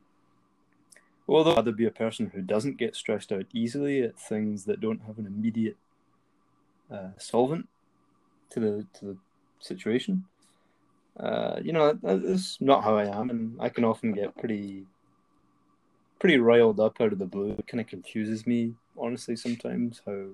Although 1.28 1.50
I'd 1.52 1.56
rather 1.56 1.72
be 1.72 1.86
a 1.86 1.90
person 1.90 2.30
who 2.32 2.40
doesn't 2.40 2.78
get 2.78 2.96
stressed 2.96 3.32
out 3.32 3.46
easily 3.52 4.00
at 4.00 4.18
things 4.18 4.64
that 4.64 4.80
don't 4.80 5.02
have 5.02 5.18
an 5.18 5.26
immediate 5.26 5.76
uh, 6.90 7.10
solvent 7.18 7.68
to 8.50 8.60
the 8.60 8.86
to 8.94 9.04
the 9.04 9.16
situation. 9.66 10.24
Uh, 11.18 11.58
you 11.62 11.72
know, 11.72 11.98
that's 12.02 12.60
not 12.60 12.84
how 12.84 12.96
I 12.96 13.06
am, 13.06 13.30
and 13.30 13.56
I 13.60 13.68
can 13.68 13.84
often 13.84 14.12
get 14.12 14.36
pretty 14.36 14.86
pretty 16.18 16.38
riled 16.38 16.80
up 16.80 17.00
out 17.00 17.12
of 17.12 17.18
the 17.18 17.26
blue. 17.26 17.54
It 17.58 17.66
kind 17.66 17.80
of 17.80 17.86
confuses 17.86 18.46
me, 18.46 18.74
honestly, 18.98 19.36
sometimes 19.36 20.02
how 20.06 20.28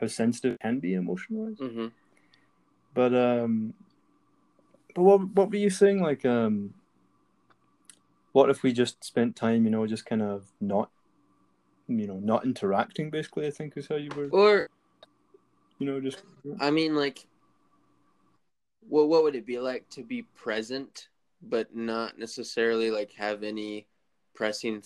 how 0.00 0.06
sensitive 0.06 0.58
can 0.60 0.80
be 0.80 0.94
emotionally. 0.94 1.54
Mm-hmm. 1.54 1.86
But 2.94 3.14
um, 3.14 3.74
but 4.94 5.02
what 5.02 5.28
what 5.34 5.50
were 5.50 5.56
you 5.56 5.70
saying? 5.70 6.00
Like, 6.00 6.24
um, 6.24 6.74
what 8.32 8.50
if 8.50 8.62
we 8.62 8.72
just 8.72 9.04
spent 9.04 9.36
time, 9.36 9.64
you 9.64 9.70
know, 9.70 9.86
just 9.86 10.06
kind 10.06 10.22
of 10.22 10.44
not, 10.60 10.90
you 11.88 12.06
know, 12.06 12.18
not 12.20 12.44
interacting? 12.44 13.10
Basically, 13.10 13.46
I 13.46 13.50
think 13.50 13.76
is 13.76 13.88
how 13.88 13.96
you 13.96 14.10
were. 14.16 14.28
Or, 14.30 14.68
you 15.78 15.86
know, 15.86 16.00
just. 16.00 16.22
I 16.60 16.70
mean, 16.70 16.94
like, 16.94 17.26
well, 18.88 19.08
what 19.08 19.22
would 19.22 19.34
it 19.34 19.46
be 19.46 19.58
like 19.58 19.88
to 19.90 20.02
be 20.02 20.22
present, 20.22 21.08
but 21.42 21.74
not 21.74 22.18
necessarily 22.18 22.90
like 22.90 23.12
have 23.12 23.42
any 23.42 23.86
pressing 24.34 24.82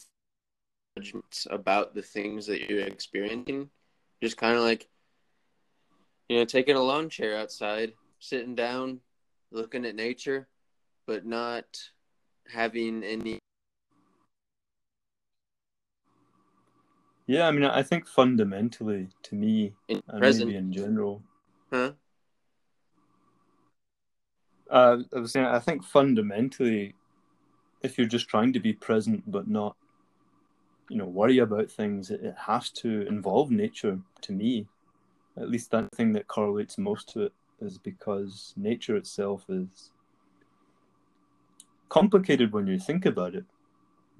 judgments 0.96 1.46
about 1.50 1.94
the 1.94 2.02
things 2.02 2.46
that 2.46 2.68
you're 2.68 2.86
experiencing? 2.86 3.70
Just 4.22 4.36
kind 4.36 4.56
of 4.56 4.62
like, 4.62 4.88
you 6.28 6.38
know, 6.38 6.44
taking 6.44 6.76
a 6.76 6.82
lawn 6.82 7.08
chair 7.08 7.36
outside, 7.36 7.92
sitting 8.18 8.54
down, 8.54 9.00
looking 9.50 9.84
at 9.84 9.94
nature, 9.94 10.48
but 11.06 11.24
not 11.24 11.64
having 12.48 13.02
any. 13.02 13.38
Yeah, 17.26 17.46
I 17.46 17.50
mean, 17.50 17.64
I 17.64 17.82
think 17.82 18.06
fundamentally, 18.06 19.08
to 19.24 19.34
me, 19.34 19.74
in 19.88 20.02
and 20.08 20.18
present. 20.18 20.46
maybe 20.46 20.58
in 20.58 20.72
general, 20.72 21.22
huh? 21.70 21.92
Uh, 24.70 24.98
I 25.14 25.18
was 25.18 25.32
saying, 25.32 25.46
I 25.46 25.58
think 25.58 25.84
fundamentally, 25.84 26.94
if 27.82 27.96
you're 27.96 28.06
just 28.06 28.28
trying 28.28 28.52
to 28.52 28.60
be 28.60 28.72
present 28.72 29.30
but 29.30 29.48
not, 29.48 29.76
you 30.88 30.96
know, 30.96 31.06
worry 31.06 31.38
about 31.38 31.70
things, 31.70 32.10
it, 32.10 32.22
it 32.22 32.34
has 32.36 32.70
to 32.70 33.06
involve 33.06 33.50
nature. 33.50 33.98
To 34.22 34.32
me, 34.32 34.66
at 35.36 35.48
least 35.48 35.70
that 35.70 35.92
thing 35.92 36.12
that 36.14 36.28
correlates 36.28 36.78
most 36.78 37.08
to 37.10 37.22
it 37.22 37.32
is 37.60 37.78
because 37.78 38.52
nature 38.56 38.96
itself 38.96 39.44
is 39.48 39.90
complicated 41.88 42.52
when 42.52 42.66
you 42.66 42.78
think 42.78 43.06
about 43.06 43.34
it, 43.34 43.44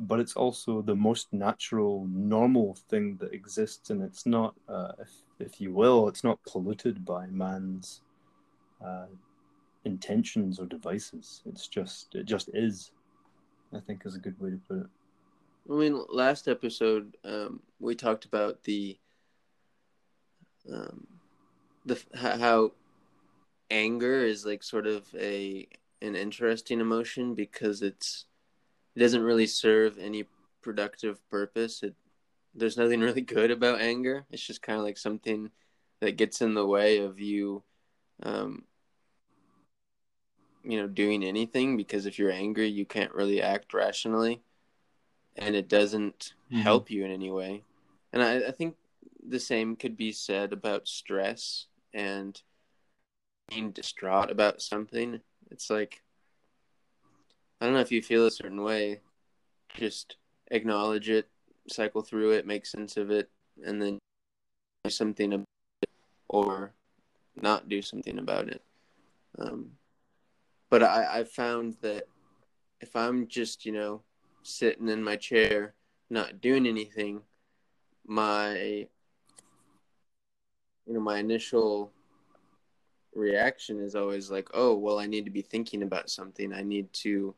but 0.00 0.20
it's 0.20 0.34
also 0.34 0.80
the 0.80 0.94
most 0.94 1.32
natural, 1.32 2.06
normal 2.10 2.76
thing 2.88 3.16
that 3.20 3.32
exists, 3.32 3.90
and 3.90 4.02
it's 4.02 4.24
not, 4.24 4.54
uh, 4.68 4.92
if, 4.98 5.10
if 5.38 5.60
you 5.60 5.72
will, 5.72 6.08
it's 6.08 6.24
not 6.24 6.38
polluted 6.46 7.04
by 7.04 7.26
man's 7.26 8.02
uh, 8.84 9.06
intentions 9.84 10.58
or 10.58 10.66
devices. 10.66 11.42
It's 11.46 11.66
just, 11.68 12.14
it 12.14 12.24
just 12.24 12.50
is. 12.54 12.92
I 13.74 13.80
think 13.80 14.06
is 14.06 14.16
a 14.16 14.18
good 14.18 14.38
way 14.40 14.50
to 14.50 14.60
put 14.68 14.78
it. 14.78 14.86
I 15.70 15.74
mean, 15.74 16.02
last 16.08 16.48
episode 16.48 17.16
um, 17.24 17.60
we 17.78 17.94
talked 17.94 18.24
about 18.24 18.64
the 18.64 18.98
um, 20.72 21.06
the 21.84 22.00
how 22.14 22.72
anger 23.70 24.24
is 24.24 24.46
like 24.46 24.62
sort 24.62 24.86
of 24.86 25.06
a 25.14 25.68
an 26.00 26.16
interesting 26.16 26.80
emotion 26.80 27.34
because 27.34 27.82
it's 27.82 28.24
it 28.96 29.00
doesn't 29.00 29.22
really 29.22 29.46
serve 29.46 29.98
any 29.98 30.24
productive 30.62 31.26
purpose. 31.28 31.82
It 31.82 31.94
there's 32.54 32.78
nothing 32.78 33.00
really 33.08 33.20
good 33.20 33.50
about 33.50 33.80
anger. 33.80 34.24
It's 34.30 34.46
just 34.46 34.62
kind 34.62 34.78
of 34.78 34.84
like 34.84 34.98
something 34.98 35.50
that 36.00 36.16
gets 36.16 36.40
in 36.40 36.54
the 36.54 36.66
way 36.66 36.98
of 36.98 37.20
you 37.20 37.62
um 38.22 38.64
you 40.68 40.80
know 40.80 40.86
doing 40.86 41.24
anything 41.24 41.76
because 41.76 42.06
if 42.06 42.18
you're 42.18 42.30
angry 42.30 42.68
you 42.68 42.84
can't 42.84 43.14
really 43.14 43.42
act 43.42 43.74
rationally 43.74 44.40
and 45.36 45.56
it 45.56 45.68
doesn't 45.68 46.34
mm-hmm. 46.52 46.60
help 46.60 46.90
you 46.90 47.04
in 47.04 47.10
any 47.10 47.30
way 47.30 47.62
and 48.12 48.22
I, 48.22 48.48
I 48.48 48.50
think 48.52 48.76
the 49.26 49.40
same 49.40 49.76
could 49.76 49.96
be 49.96 50.12
said 50.12 50.52
about 50.52 50.88
stress 50.88 51.66
and 51.92 52.40
being 53.48 53.70
distraught 53.70 54.30
about 54.30 54.62
something, 54.62 55.20
it's 55.50 55.70
like 55.70 56.02
I 57.60 57.64
don't 57.64 57.74
know 57.74 57.80
if 57.80 57.92
you 57.92 58.02
feel 58.02 58.26
a 58.26 58.30
certain 58.30 58.62
way. 58.62 59.00
Just 59.74 60.16
acknowledge 60.50 61.08
it, 61.10 61.28
cycle 61.68 62.02
through 62.02 62.32
it, 62.32 62.46
make 62.46 62.66
sense 62.66 62.96
of 62.96 63.10
it, 63.10 63.30
and 63.64 63.82
then 63.82 63.98
do 64.84 64.90
something 64.90 65.32
about 65.32 65.46
it 65.82 65.90
or 66.28 66.72
not 67.40 67.68
do 67.68 67.82
something 67.82 68.18
about 68.18 68.48
it. 68.48 68.62
Um, 69.38 69.72
but 70.70 70.82
I, 70.82 71.20
I 71.20 71.24
found 71.24 71.76
that 71.82 72.04
if 72.80 72.94
I'm 72.94 73.26
just, 73.26 73.64
you 73.64 73.72
know, 73.72 74.02
sitting 74.42 74.88
in 74.88 75.02
my 75.02 75.16
chair, 75.16 75.74
not 76.10 76.40
doing 76.40 76.66
anything, 76.66 77.22
my 78.06 78.86
you 80.86 80.94
know, 80.94 81.00
my 81.00 81.18
initial 81.18 81.92
reaction 83.14 83.82
is 83.82 83.94
always 83.94 84.30
like, 84.30 84.48
oh, 84.54 84.74
well, 84.74 84.98
I 84.98 85.06
need 85.06 85.26
to 85.26 85.30
be 85.30 85.42
thinking 85.42 85.82
about 85.82 86.08
something. 86.08 86.52
I 86.52 86.62
need 86.62 86.90
to 86.94 87.34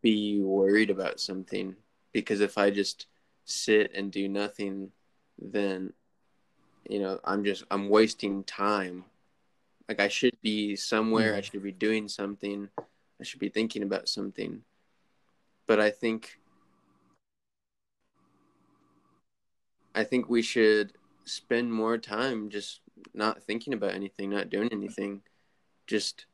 be 0.00 0.40
worried 0.40 0.88
about 0.88 1.20
something 1.20 1.76
because 2.12 2.40
if 2.40 2.56
I 2.56 2.70
just 2.70 3.06
sit 3.44 3.92
and 3.94 4.10
do 4.10 4.28
nothing, 4.28 4.90
then 5.38 5.92
you 6.88 6.98
know, 7.00 7.20
I'm 7.24 7.44
just 7.44 7.64
I'm 7.70 7.88
wasting 7.88 8.44
time. 8.44 9.04
Like 9.92 10.00
I 10.00 10.08
should 10.08 10.40
be 10.40 10.74
somewhere, 10.74 11.34
I 11.34 11.40
Mm. 11.40 11.44
should 11.44 11.62
be 11.62 11.70
doing 11.70 12.08
something, 12.08 12.70
I 13.20 13.24
should 13.24 13.40
be 13.40 13.50
thinking 13.50 13.82
about 13.82 14.08
something. 14.08 14.64
But 15.66 15.80
I 15.80 15.90
think 15.90 16.40
I 19.94 20.02
think 20.02 20.30
we 20.30 20.40
should 20.40 20.96
spend 21.26 21.74
more 21.74 21.98
time 21.98 22.48
just 22.48 22.80
not 23.12 23.42
thinking 23.42 23.74
about 23.74 23.92
anything, 23.92 24.30
not 24.30 24.48
doing 24.48 24.70
anything, 24.72 25.24
just 25.86 26.24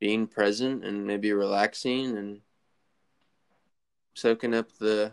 being 0.00 0.26
present 0.26 0.84
and 0.84 1.06
maybe 1.06 1.32
relaxing 1.32 2.18
and 2.18 2.42
soaking 4.14 4.54
up 4.54 4.72
the 4.80 5.12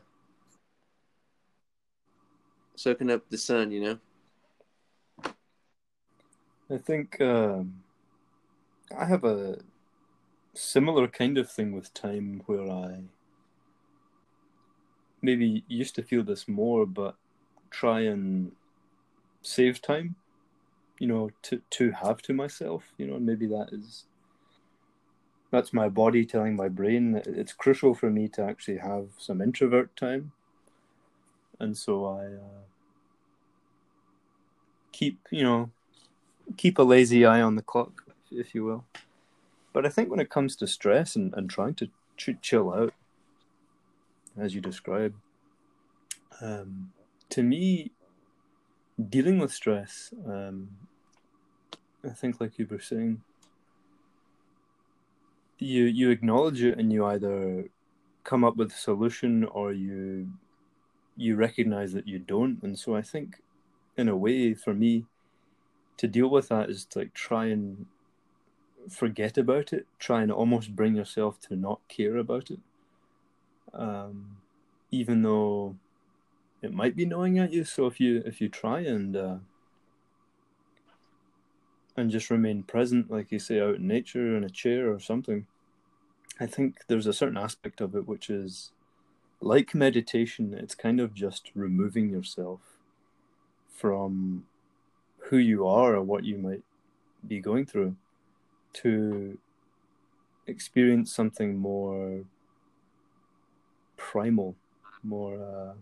soaking 2.76 3.12
up 3.12 3.30
the 3.30 3.38
sun, 3.38 3.70
you 3.70 3.82
know. 3.82 4.00
I 6.70 6.78
think 6.78 7.22
um, 7.22 7.84
I 8.98 9.06
have 9.06 9.24
a 9.24 9.60
similar 10.54 11.08
kind 11.08 11.38
of 11.38 11.52
thing 11.52 11.74
with 11.74 11.94
time 11.94 12.42
where 12.48 12.68
I 12.70 13.02
maybe 15.22 15.64
used 15.68 15.96
to 15.96 16.04
feel 16.04 16.24
this 16.24 16.48
more, 16.48 16.86
but 16.86 17.16
try 17.70 18.02
and 18.02 18.52
save 19.42 19.82
time, 19.82 20.16
you 20.98 21.08
know, 21.08 21.30
to, 21.44 21.62
to 21.72 21.92
have 21.92 22.22
to 22.24 22.34
myself, 22.34 22.84
you 22.98 23.06
know, 23.06 23.16
and 23.16 23.26
maybe 23.26 23.48
that 23.48 23.70
is 23.72 24.06
that's 25.52 25.72
my 25.72 25.88
body 25.88 26.26
telling 26.26 26.56
my 26.56 26.68
brain 26.68 27.12
that 27.14 27.28
it's 27.28 27.54
crucial 27.54 27.94
for 27.94 28.10
me 28.10 28.28
to 28.28 28.44
actually 28.44 28.78
have 28.78 29.10
some 29.18 29.42
introvert 29.42 29.96
time. 29.96 30.32
And 31.60 31.78
so 31.78 32.06
I 32.06 32.26
uh, 32.26 32.64
keep, 34.92 35.20
you 35.32 35.44
know, 35.44 35.70
keep 36.58 36.78
a 36.78 36.84
lazy 36.84 37.26
eye 37.26 37.42
on 37.42 37.56
the 37.56 37.62
clock, 37.62 38.04
if 38.32 38.56
you 38.56 38.64
will. 38.64 38.86
But 39.74 39.86
I 39.86 39.90
think 39.90 40.10
when 40.10 40.20
it 40.20 40.30
comes 40.30 40.56
to 40.58 40.68
stress 40.68 41.16
and, 41.16 41.34
and 41.34 41.50
trying 41.50 41.76
to 41.76 41.90
ch- 42.18 42.42
chill 42.42 42.74
out, 42.74 42.94
as 44.38 44.56
you 44.56 44.62
describe, 44.62 45.14
um, 46.42 46.92
to 47.30 47.44
me, 47.44 47.92
dealing 49.10 49.40
with 49.40 49.54
stress, 49.54 50.14
um, 50.26 50.70
I 52.04 52.10
think, 52.10 52.40
like 52.40 52.58
you 52.58 52.68
were 52.70 52.80
saying, 52.80 53.22
you 55.58 55.86
you 55.86 56.10
acknowledge 56.10 56.62
it 56.62 56.78
and 56.78 56.92
you 56.92 57.06
either 57.06 57.66
come 58.24 58.44
up 58.44 58.58
with 58.58 58.72
a 58.72 58.76
solution 58.76 59.46
or 59.46 59.72
you 59.72 60.30
you 61.18 61.36
recognize 61.36 61.94
that 61.94 62.08
you 62.08 62.20
don't. 62.20 62.62
And 62.64 62.78
so 62.78 62.96
I 62.96 63.02
think, 63.02 63.42
in 63.98 64.10
a 64.10 64.16
way, 64.16 64.54
for 64.54 64.74
me, 64.74 65.06
to 65.98 66.08
deal 66.08 66.30
with 66.30 66.50
that 66.50 66.70
is 66.70 66.86
to 66.86 67.00
like 67.00 67.14
try 67.14 67.46
and 67.46 67.86
forget 68.90 69.38
about 69.38 69.74
it, 69.74 69.88
try 70.00 70.22
and 70.22 70.32
almost 70.32 70.76
bring 70.76 70.96
yourself 70.96 71.40
to 71.42 71.56
not 71.56 71.80
care 71.88 72.18
about 72.18 72.52
it. 72.52 72.60
Um, 73.74 74.38
even 74.92 75.22
though 75.22 75.76
it 76.62 76.74
might 76.74 76.96
be 76.96 77.06
gnawing 77.06 77.38
at 77.40 77.54
you. 77.54 77.64
So 77.64 77.86
if 77.86 78.00
you 78.00 78.24
if 78.26 78.42
you 78.42 78.50
try 78.50 78.80
and 78.82 79.16
uh, 79.16 79.38
and 81.96 82.12
just 82.12 82.30
remain 82.30 82.64
present, 82.64 83.12
like 83.12 83.32
you 83.32 83.40
say, 83.40 83.60
out 83.60 83.76
in 83.76 83.88
nature 83.88 84.36
in 84.36 84.44
a 84.44 84.50
chair 84.50 84.92
or 84.92 85.00
something, 85.00 85.46
I 86.40 86.46
think 86.46 86.80
there's 86.88 87.08
a 87.08 87.14
certain 87.14 87.38
aspect 87.38 87.82
of 87.82 87.96
it 87.96 88.08
which 88.08 88.30
is 88.30 88.72
like 89.42 89.76
meditation. 89.76 90.54
It's 90.54 90.76
kind 90.76 91.00
of 91.00 91.14
just 91.14 91.52
removing 91.54 92.10
yourself 92.10 92.62
from 93.70 94.46
who 95.30 95.38
you 95.38 95.68
are 95.68 95.96
or 95.96 96.02
what 96.04 96.24
you 96.24 96.38
might 96.38 96.64
be 97.28 97.40
going 97.40 97.66
through 97.66 97.96
to 98.74 99.38
experience 100.48 101.12
something 101.12 101.58
more 101.58 102.24
primal, 103.98 104.56
more 105.04 105.36
uh, 105.42 105.74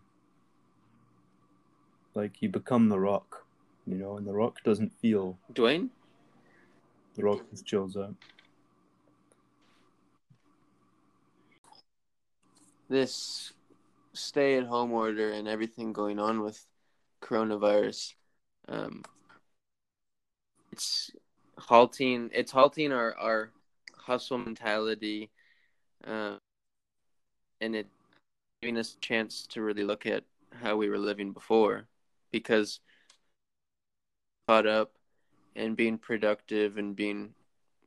like 2.13 2.41
you 2.41 2.49
become 2.49 2.89
the 2.89 2.99
rock, 2.99 3.45
you 3.85 3.95
know, 3.95 4.17
and 4.17 4.25
the 4.25 4.33
rock 4.33 4.63
doesn't 4.63 4.93
feel, 4.99 5.37
Dwayne? 5.53 5.89
the 7.15 7.23
rock 7.23 7.41
just 7.49 7.65
chills 7.65 7.97
out. 7.97 8.15
This 12.89 13.53
stay 14.13 14.57
at 14.57 14.65
home 14.65 14.91
order 14.91 15.31
and 15.31 15.47
everything 15.47 15.91
going 15.91 16.19
on 16.19 16.41
with 16.41 16.65
coronavirus, 17.21 18.13
um, 18.67 19.03
it's 20.73 21.11
halting 21.59 22.31
it's 22.33 22.51
halting 22.51 22.91
our, 22.91 23.15
our 23.19 23.51
hustle 23.95 24.39
mentality 24.39 25.29
uh, 26.07 26.35
and 27.61 27.75
it 27.75 27.85
giving 28.59 28.79
us 28.79 28.95
a 28.95 28.99
chance 28.99 29.45
to 29.45 29.61
really 29.61 29.83
look 29.83 30.07
at 30.07 30.23
how 30.63 30.75
we 30.75 30.89
were 30.89 30.97
living 30.97 31.31
before 31.31 31.85
because 32.31 32.79
caught 34.47 34.65
up 34.65 34.93
and 35.55 35.77
being 35.77 35.99
productive 35.99 36.79
and 36.79 36.95
being 36.95 37.35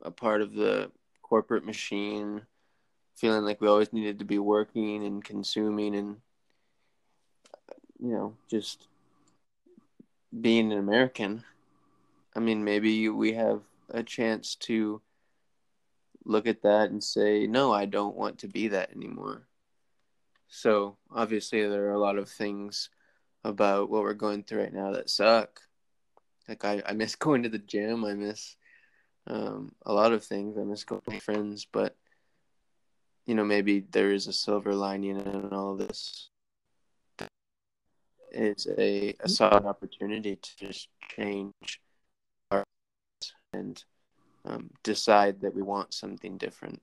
a 0.03 0.11
part 0.13 0.41
of 0.41 0.53
the 0.53 0.89
corporate 1.23 1.67
machine 1.67 2.41
feeling 3.17 3.43
like 3.43 3.61
we 3.61 3.67
always 3.67 3.93
needed 3.93 4.21
to 4.21 4.25
be 4.25 4.39
working 4.39 5.05
and 5.05 5.25
consuming 5.25 5.97
and 5.97 6.19
you 7.99 8.13
know 8.13 8.37
just 8.49 8.87
being 10.41 10.71
an 10.71 10.79
american 10.79 11.43
i 12.37 12.39
mean 12.39 12.63
maybe 12.63 13.09
we 13.09 13.33
have 13.33 13.63
a 13.91 14.03
chance 14.03 14.55
to 14.55 15.01
look 16.25 16.47
at 16.47 16.63
that 16.63 16.91
and 16.91 17.03
say 17.03 17.47
no 17.47 17.73
i 17.73 17.85
don't 17.85 18.17
want 18.17 18.39
to 18.39 18.49
be 18.49 18.69
that 18.69 18.91
anymore. 18.95 19.47
So 20.49 20.97
obviously 21.15 21.67
there 21.67 21.87
are 21.87 21.93
a 21.93 22.01
lot 22.01 22.19
of 22.19 22.29
things 22.29 22.91
about 23.45 23.91
what 23.91 24.03
we're 24.03 24.15
going 24.15 24.43
through 24.43 24.63
right 24.63 24.73
now 24.73 24.93
that 24.93 25.11
suck. 25.11 25.61
Like 26.49 26.65
i, 26.65 26.83
I 26.87 26.93
miss 26.93 27.15
going 27.27 27.43
to 27.43 27.49
the 27.49 27.59
gym. 27.59 28.05
I 28.05 28.15
miss 28.15 28.57
um, 29.27 29.73
a 29.85 29.93
lot 29.93 30.13
of 30.13 30.25
things. 30.25 30.57
I 30.59 30.63
miss 30.63 30.85
going 30.85 31.03
with 31.07 31.23
friends 31.23 31.67
but 31.71 31.97
you 33.27 33.35
know 33.35 33.45
maybe 33.45 33.81
there 33.91 34.13
is 34.13 34.27
a 34.27 34.33
silver 34.33 34.75
lining 34.75 35.19
in 35.19 35.53
all 35.53 35.73
of 35.73 35.79
this. 35.79 36.31
It's 38.31 38.67
a, 38.67 39.15
a 39.21 39.29
solid 39.29 39.65
opportunity 39.65 40.37
to 40.37 40.57
just 40.57 40.89
change 41.09 41.81
and 43.57 43.85
um, 44.45 44.71
decide 44.83 45.41
that 45.41 45.55
we 45.55 45.63
want 45.63 45.93
something 45.93 46.39
different. 46.39 46.81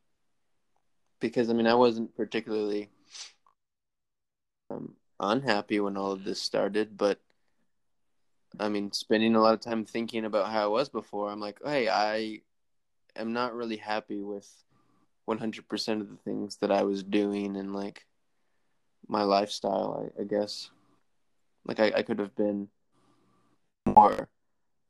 Because 1.20 1.50
i 1.50 1.54
mean 1.54 1.68
i 1.68 1.74
wasn't 1.74 2.16
particularly 2.18 2.90
um, 4.70 4.96
unhappy 5.20 5.80
when 5.80 5.96
all 5.96 6.12
of 6.12 6.26
this 6.26 6.42
started 6.42 6.98
but 6.98 7.22
i 8.60 8.68
mean 8.68 8.92
spending 8.92 9.36
a 9.36 9.42
lot 9.42 9.54
of 9.54 9.62
time 9.62 9.86
thinking 9.86 10.26
about 10.26 10.52
how 10.52 10.64
i 10.64 10.68
was 10.68 10.90
before 10.90 11.32
i'm 11.32 11.40
like 11.40 11.60
hey 11.64 11.88
i 11.88 12.42
am 13.16 13.32
not 13.32 13.56
really 13.56 13.78
happy 13.78 14.22
with 14.22 14.50
100% 15.30 16.02
of 16.02 16.10
the 16.10 16.18
things 16.18 16.58
that 16.58 16.72
i 16.72 16.84
was 16.84 17.04
doing 17.04 17.56
and 17.56 17.74
like 17.74 18.06
my 19.08 19.24
lifestyle 19.24 20.12
i, 20.20 20.22
I 20.22 20.26
guess. 20.26 20.70
Like 21.66 21.80
I, 21.80 21.94
I 21.98 22.02
could 22.04 22.20
have 22.20 22.36
been 22.36 22.68
more 23.86 24.28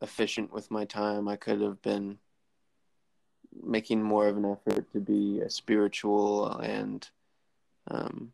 efficient 0.03 0.51
with 0.53 0.69
my 0.69 0.85
time 0.85 1.27
i 1.27 1.35
could 1.35 1.61
have 1.61 1.81
been 1.81 2.17
making 3.63 4.03
more 4.03 4.27
of 4.27 4.37
an 4.37 4.45
effort 4.45 4.91
to 4.91 4.99
be 4.99 5.39
a 5.39 5.49
spiritual 5.49 6.57
and 6.57 7.09
um, 7.89 8.31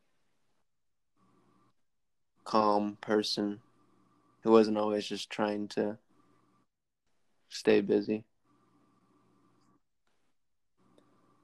calm 2.43 2.97
person 3.01 3.59
who 4.41 4.51
wasn't 4.51 4.77
always 4.77 5.05
just 5.05 5.29
trying 5.29 5.67
to 5.67 5.97
stay 7.49 7.81
busy 7.81 8.23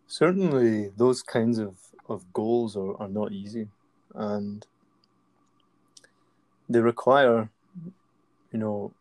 Certainly, 0.08 0.92
those 0.96 1.24
kinds 1.24 1.58
of, 1.58 1.76
of 2.08 2.32
goals 2.32 2.78
are, 2.78 2.96
are 3.02 3.10
not 3.10 3.32
easy. 3.32 3.68
and 4.14 4.66
they 6.70 6.80
require, 6.80 7.50
you 8.52 8.60
know, 8.60 8.94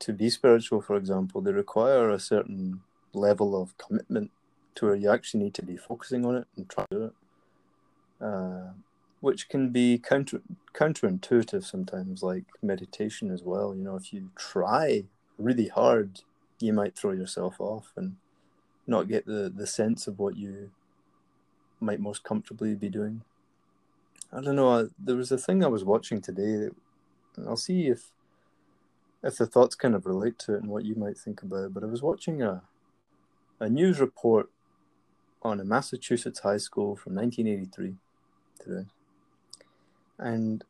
to 0.00 0.12
be 0.12 0.30
spiritual, 0.30 0.80
for 0.80 0.96
example, 0.96 1.40
they 1.40 1.52
require 1.52 2.10
a 2.10 2.18
certain 2.18 2.80
level 3.12 3.60
of 3.60 3.76
commitment 3.78 4.30
to 4.74 4.86
where 4.86 4.94
you 4.94 5.10
actually 5.10 5.44
need 5.44 5.54
to 5.54 5.64
be 5.64 5.76
focusing 5.76 6.24
on 6.24 6.36
it 6.36 6.46
and 6.56 6.68
try 6.68 6.84
to 6.90 6.96
do 6.96 7.04
it, 7.04 8.24
uh, 8.24 8.72
which 9.20 9.48
can 9.48 9.70
be 9.70 9.98
counter 9.98 10.40
counterintuitive 10.74 11.64
sometimes, 11.64 12.22
like 12.22 12.44
meditation 12.62 13.30
as 13.30 13.42
well. 13.42 13.74
You 13.74 13.84
know, 13.84 13.96
if 13.96 14.12
you 14.12 14.30
try 14.36 15.04
really 15.38 15.68
hard, 15.68 16.22
you 16.60 16.72
might 16.72 16.96
throw 16.96 17.12
yourself 17.12 17.60
off 17.60 17.92
and 17.96 18.16
not 18.86 19.08
get 19.08 19.26
the, 19.26 19.52
the 19.54 19.66
sense 19.66 20.06
of 20.06 20.18
what 20.18 20.36
you 20.36 20.70
might 21.80 22.00
most 22.00 22.24
comfortably 22.24 22.74
be 22.74 22.88
doing. 22.88 23.22
I 24.32 24.40
don't 24.40 24.56
know. 24.56 24.88
There 24.98 25.16
was 25.16 25.32
a 25.32 25.38
thing 25.38 25.64
I 25.64 25.68
was 25.68 25.84
watching 25.84 26.20
today. 26.20 26.56
That, 26.56 26.74
I'll 27.46 27.56
see 27.56 27.88
if 27.88 28.10
if 29.22 29.36
the 29.36 29.46
thoughts 29.46 29.74
kind 29.74 29.94
of 29.94 30.06
relate 30.06 30.38
to 30.40 30.54
it 30.54 30.62
and 30.62 30.70
what 30.70 30.84
you 30.84 30.94
might 30.94 31.18
think 31.18 31.42
about 31.42 31.64
it. 31.64 31.74
But 31.74 31.82
I 31.82 31.86
was 31.86 32.02
watching 32.02 32.42
a 32.42 32.62
a 33.62 33.68
news 33.68 34.00
report 34.00 34.48
on 35.42 35.60
a 35.60 35.64
Massachusetts 35.64 36.40
high 36.40 36.56
school 36.56 36.96
from 36.96 37.14
1983 37.14 37.96
today, 38.58 38.86
and 40.18 40.64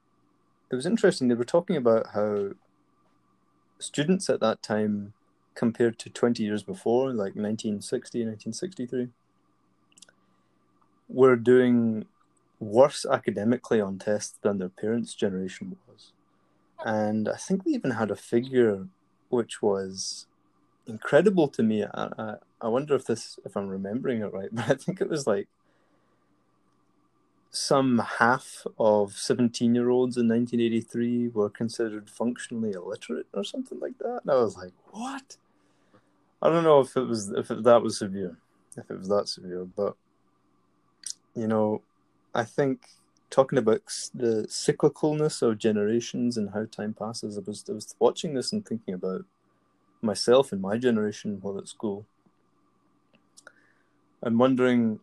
it 0.71 0.75
was 0.75 0.87
interesting. 0.87 1.29
They 1.29 1.35
were 1.35 1.45
talking 1.45 1.77
about 1.77 2.09
how 2.15 2.51
students 3.79 4.29
at 4.29 4.41
that 4.41 4.63
time, 4.63 5.13
compared 5.55 5.99
to 6.01 6.11
20 6.11 6.43
years 6.43 6.63
before, 6.63 7.09
like 7.11 7.35
1960, 7.37 8.19
1963, 8.21 9.09
were 11.09 11.37
doing 11.37 12.07
worse 12.61 13.07
academically 13.11 13.81
on 13.81 13.99
tests 13.99 14.39
than 14.43 14.59
their 14.59 14.69
parents' 14.69 15.15
generation 15.15 15.77
was. 15.89 16.13
And 16.85 17.29
I 17.29 17.37
think 17.37 17.65
we 17.65 17.73
even 17.73 17.93
had 17.93 18.11
a 18.11 18.17
figure 18.17 18.87
which 19.29 19.63
was 19.63 20.27
incredible 20.87 21.49
to 21.49 21.63
me. 21.63 21.85
I, 21.85 22.09
I, 22.19 22.35
I 22.61 22.69
wonder 22.69 22.95
if 22.95 23.07
this, 23.07 23.39
if 23.45 23.57
I'm 23.57 23.69
remembering 23.69 24.23
it 24.23 24.33
right, 24.33 24.49
but 24.53 24.71
I 24.71 24.75
think 24.75 25.01
it 25.01 25.09
was 25.09 25.27
like 25.27 25.49
some 27.51 27.99
half 28.19 28.65
of 28.79 29.13
17 29.13 29.75
year 29.75 29.91
olds 29.91 30.17
in 30.17 30.29
1983 30.29 31.29
were 31.29 31.51
considered 31.51 32.09
functionally 32.09 32.73
illiterate 32.73 33.27
or 33.33 33.43
something 33.45 33.81
like 33.81 33.99
that. 33.99 34.21
And 34.23 34.31
I 34.31 34.37
was 34.37 34.57
like, 34.57 34.73
what? 34.91 35.37
I 36.43 36.49
don't 36.49 36.65
know 36.65 36.81
if 36.81 36.97
it 36.97 37.03
was, 37.03 37.31
if 37.31 37.51
it, 37.51 37.65
that 37.65 37.83
was 37.83 37.99
severe, 37.99 38.37
if 38.77 38.91
it 38.91 38.99
was 38.99 39.09
that 39.09 39.29
severe, 39.29 39.65
but 39.65 39.97
you 41.35 41.47
know, 41.47 41.83
I 42.35 42.45
think 42.45 42.89
talking 43.31 43.59
about 43.59 43.83
the 44.15 44.47
cyclicalness 44.49 45.43
of 45.43 45.59
generations 45.59 46.37
and 46.37 46.51
how 46.51 46.67
time 46.67 46.95
passes, 46.95 47.39
I 47.39 47.43
was, 47.47 47.65
I 47.69 47.73
was 47.73 47.95
watching 47.99 48.35
this 48.35 48.53
and 48.53 48.67
thinking 48.67 48.95
about 48.95 49.25
myself 50.03 50.53
and 50.53 50.61
my 50.61 50.77
generation 50.79 51.39
while 51.41 51.59
at 51.59 51.69
school. 51.69 52.07
I'm 54.23 54.39
wondering 54.39 55.01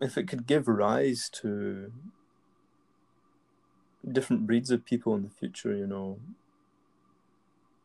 if 0.00 0.16
it 0.16 0.28
could 0.28 0.46
give 0.46 0.68
rise 0.68 1.28
to 1.30 1.92
different 4.10 4.46
breeds 4.46 4.70
of 4.70 4.84
people 4.84 5.14
in 5.14 5.22
the 5.22 5.30
future, 5.30 5.76
you 5.76 5.86
know, 5.86 6.18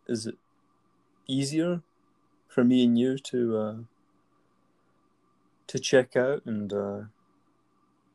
is 0.07 0.25
it 0.25 0.37
easier 1.27 1.81
for 2.47 2.63
me 2.63 2.83
and 2.83 2.97
you 2.97 3.17
to 3.17 3.57
uh, 3.57 3.75
to 5.67 5.79
check 5.79 6.15
out 6.15 6.45
and 6.45 6.71
uh, 6.73 7.01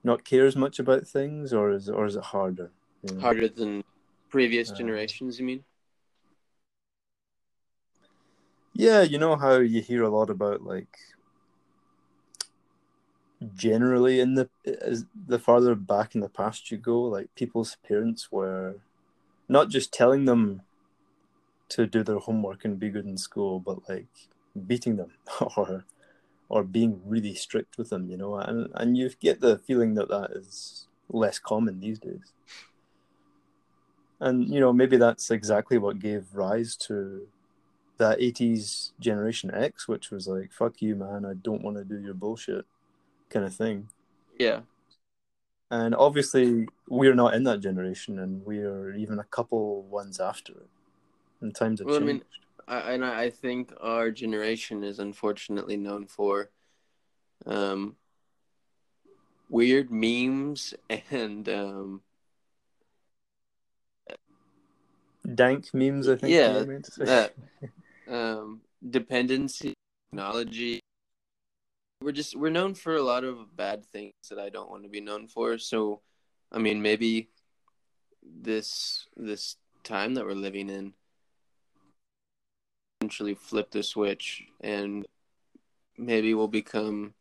not 0.04 0.24
care 0.24 0.46
as 0.46 0.56
much 0.56 0.78
about 0.78 1.06
things, 1.06 1.52
or 1.52 1.70
is 1.70 1.88
or 1.88 2.06
is 2.06 2.16
it 2.16 2.24
harder? 2.24 2.70
You 3.02 3.14
know? 3.14 3.20
Harder 3.20 3.48
than 3.48 3.84
previous 4.30 4.70
uh, 4.70 4.74
generations, 4.74 5.38
you 5.38 5.46
mean? 5.46 5.64
Yeah, 8.74 9.02
you 9.02 9.18
know 9.18 9.36
how 9.36 9.58
you 9.58 9.82
hear 9.82 10.02
a 10.02 10.08
lot 10.08 10.30
about 10.30 10.62
like 10.62 10.96
generally 13.54 14.20
in 14.20 14.34
the 14.34 14.48
as 14.80 15.04
the 15.26 15.38
farther 15.38 15.74
back 15.74 16.14
in 16.14 16.20
the 16.20 16.28
past 16.28 16.70
you 16.70 16.78
go, 16.78 17.02
like 17.02 17.34
people's 17.34 17.76
parents 17.86 18.30
were 18.32 18.76
not 19.48 19.68
just 19.68 19.92
telling 19.92 20.24
them 20.24 20.62
to 21.68 21.86
do 21.86 22.02
their 22.02 22.18
homework 22.18 22.64
and 22.64 22.78
be 22.78 22.90
good 22.90 23.06
in 23.06 23.16
school, 23.16 23.60
but 23.60 23.88
like 23.88 24.06
beating 24.66 24.96
them 24.96 25.12
or 25.56 25.84
or 26.52 26.62
being 26.62 27.00
really 27.06 27.32
strict 27.32 27.78
with 27.78 27.88
them, 27.88 28.10
you 28.10 28.16
know, 28.18 28.36
and 28.36 28.68
and 28.74 28.94
you 28.94 29.08
get 29.20 29.40
the 29.40 29.56
feeling 29.56 29.94
that 29.94 30.10
that 30.10 30.30
is 30.32 30.86
less 31.08 31.38
common 31.38 31.80
these 31.80 31.98
days. 31.98 32.34
And 34.20 34.52
you 34.52 34.60
know, 34.60 34.70
maybe 34.70 34.98
that's 34.98 35.30
exactly 35.30 35.78
what 35.78 35.98
gave 35.98 36.26
rise 36.34 36.76
to 36.88 37.26
that 37.96 38.18
80s 38.18 38.92
generation 39.00 39.50
X, 39.50 39.88
which 39.88 40.10
was 40.10 40.28
like, 40.28 40.52
fuck 40.52 40.82
you, 40.82 40.94
man, 40.94 41.24
I 41.24 41.32
don't 41.32 41.62
want 41.62 41.78
to 41.78 41.84
do 41.84 41.98
your 41.98 42.12
bullshit 42.14 42.66
kind 43.30 43.46
of 43.46 43.54
thing. 43.54 43.88
Yeah. 44.38 44.60
And 45.70 45.94
obviously, 45.94 46.68
we're 46.86 47.14
not 47.14 47.32
in 47.32 47.44
that 47.44 47.60
generation, 47.60 48.18
and 48.18 48.44
we're 48.44 48.94
even 48.94 49.18
a 49.18 49.24
couple 49.24 49.84
ones 49.84 50.20
after 50.20 50.52
it. 50.52 50.68
And 51.40 51.54
times 51.54 51.80
have 51.80 51.86
well, 51.86 51.98
changed. 51.98 52.10
I 52.10 52.12
mean, 52.12 52.22
I, 52.68 52.92
and 52.92 53.04
I 53.04 53.30
think 53.30 53.72
our 53.80 54.10
generation 54.10 54.84
is 54.84 54.98
unfortunately 54.98 55.76
known 55.76 56.06
for 56.06 56.50
um, 57.46 57.96
weird 59.48 59.90
memes 59.90 60.74
and 61.10 61.48
um, 61.48 62.02
dank 65.34 65.72
memes. 65.74 66.08
I 66.08 66.16
think. 66.16 66.32
Yeah, 66.32 66.64
that 66.98 67.34
um, 68.08 68.60
dependency, 68.88 69.74
technology. 70.10 70.80
We're 72.00 72.12
just 72.12 72.36
we're 72.36 72.50
known 72.50 72.74
for 72.74 72.96
a 72.96 73.02
lot 73.02 73.22
of 73.22 73.56
bad 73.56 73.84
things 73.86 74.12
that 74.28 74.38
I 74.38 74.48
don't 74.48 74.70
want 74.70 74.82
to 74.82 74.88
be 74.88 75.00
known 75.00 75.28
for. 75.28 75.58
So, 75.58 76.00
I 76.50 76.58
mean, 76.58 76.82
maybe 76.82 77.28
this 78.22 79.06
this 79.16 79.56
time 79.84 80.14
that 80.14 80.24
we're 80.24 80.32
living 80.34 80.68
in 80.68 80.94
eventually 83.02 83.34
flip 83.34 83.72
the 83.72 83.82
switch 83.82 84.44
and 84.60 85.04
maybe 85.98 86.32
we'll 86.34 86.46
become 86.46 87.12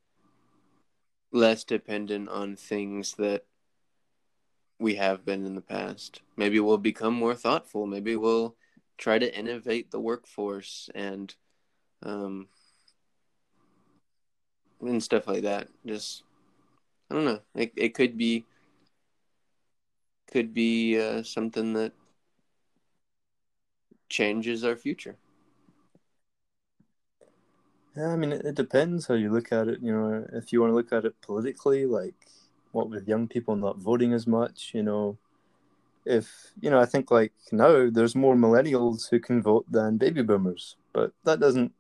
less 1.32 1.64
dependent 1.64 2.30
on 2.30 2.56
things 2.56 3.16
that 3.16 3.44
we 4.78 4.94
have 4.94 5.26
been 5.26 5.44
in 5.44 5.56
the 5.56 5.62
past. 5.62 6.22
Maybe 6.38 6.60
we'll 6.60 6.78
become 6.78 7.16
more 7.16 7.34
thoughtful. 7.34 7.88
Maybe 7.88 8.16
we'll 8.16 8.56
try 9.00 9.18
to 9.18 9.36
innovate 9.36 9.90
the 9.90 10.00
workforce 10.00 10.88
and 10.94 11.34
um 12.04 12.48
and 14.82 15.02
stuff 15.02 15.26
like 15.26 15.42
that. 15.42 15.68
Just 15.84 16.22
I 17.10 17.16
don't 17.16 17.26
know. 17.26 17.42
It 17.56 17.74
it 17.76 17.96
could 17.96 18.20
be 18.20 18.46
could 20.32 20.54
be 20.54 21.00
uh, 21.02 21.24
something 21.24 21.74
that 21.74 21.94
changes 24.12 24.64
our 24.64 24.76
future. 24.76 25.18
Yeah, 27.96 28.08
I 28.08 28.16
mean, 28.16 28.32
it, 28.32 28.46
it 28.46 28.56
depends 28.56 29.08
how 29.08 29.16
you 29.16 29.32
look 29.32 29.52
at 29.52 29.68
it. 29.68 29.80
You 29.82 29.92
know, 29.92 30.26
if 30.34 30.52
you 30.54 30.62
want 30.62 30.72
to 30.72 30.76
look 30.76 30.94
at 30.94 31.06
it 31.06 31.20
politically, 31.22 31.86
like 31.86 32.16
what 32.72 32.90
with 32.90 33.08
young 33.08 33.28
people 33.28 33.56
not 33.56 33.78
voting 33.80 34.14
as 34.14 34.26
much, 34.28 34.72
you 34.74 34.84
know, 34.84 35.18
if 36.06 36.54
you 36.62 36.70
know, 36.72 36.80
I 36.80 36.86
think 36.86 37.12
like 37.12 37.34
now 37.52 37.90
there's 37.92 38.16
more 38.16 38.36
millennials 38.36 39.10
who 39.10 39.20
can 39.20 39.42
vote 39.44 39.66
than 39.72 39.98
baby 39.98 40.24
boomers, 40.24 40.78
but 40.94 41.14
that 41.26 41.40
doesn't, 41.40 41.74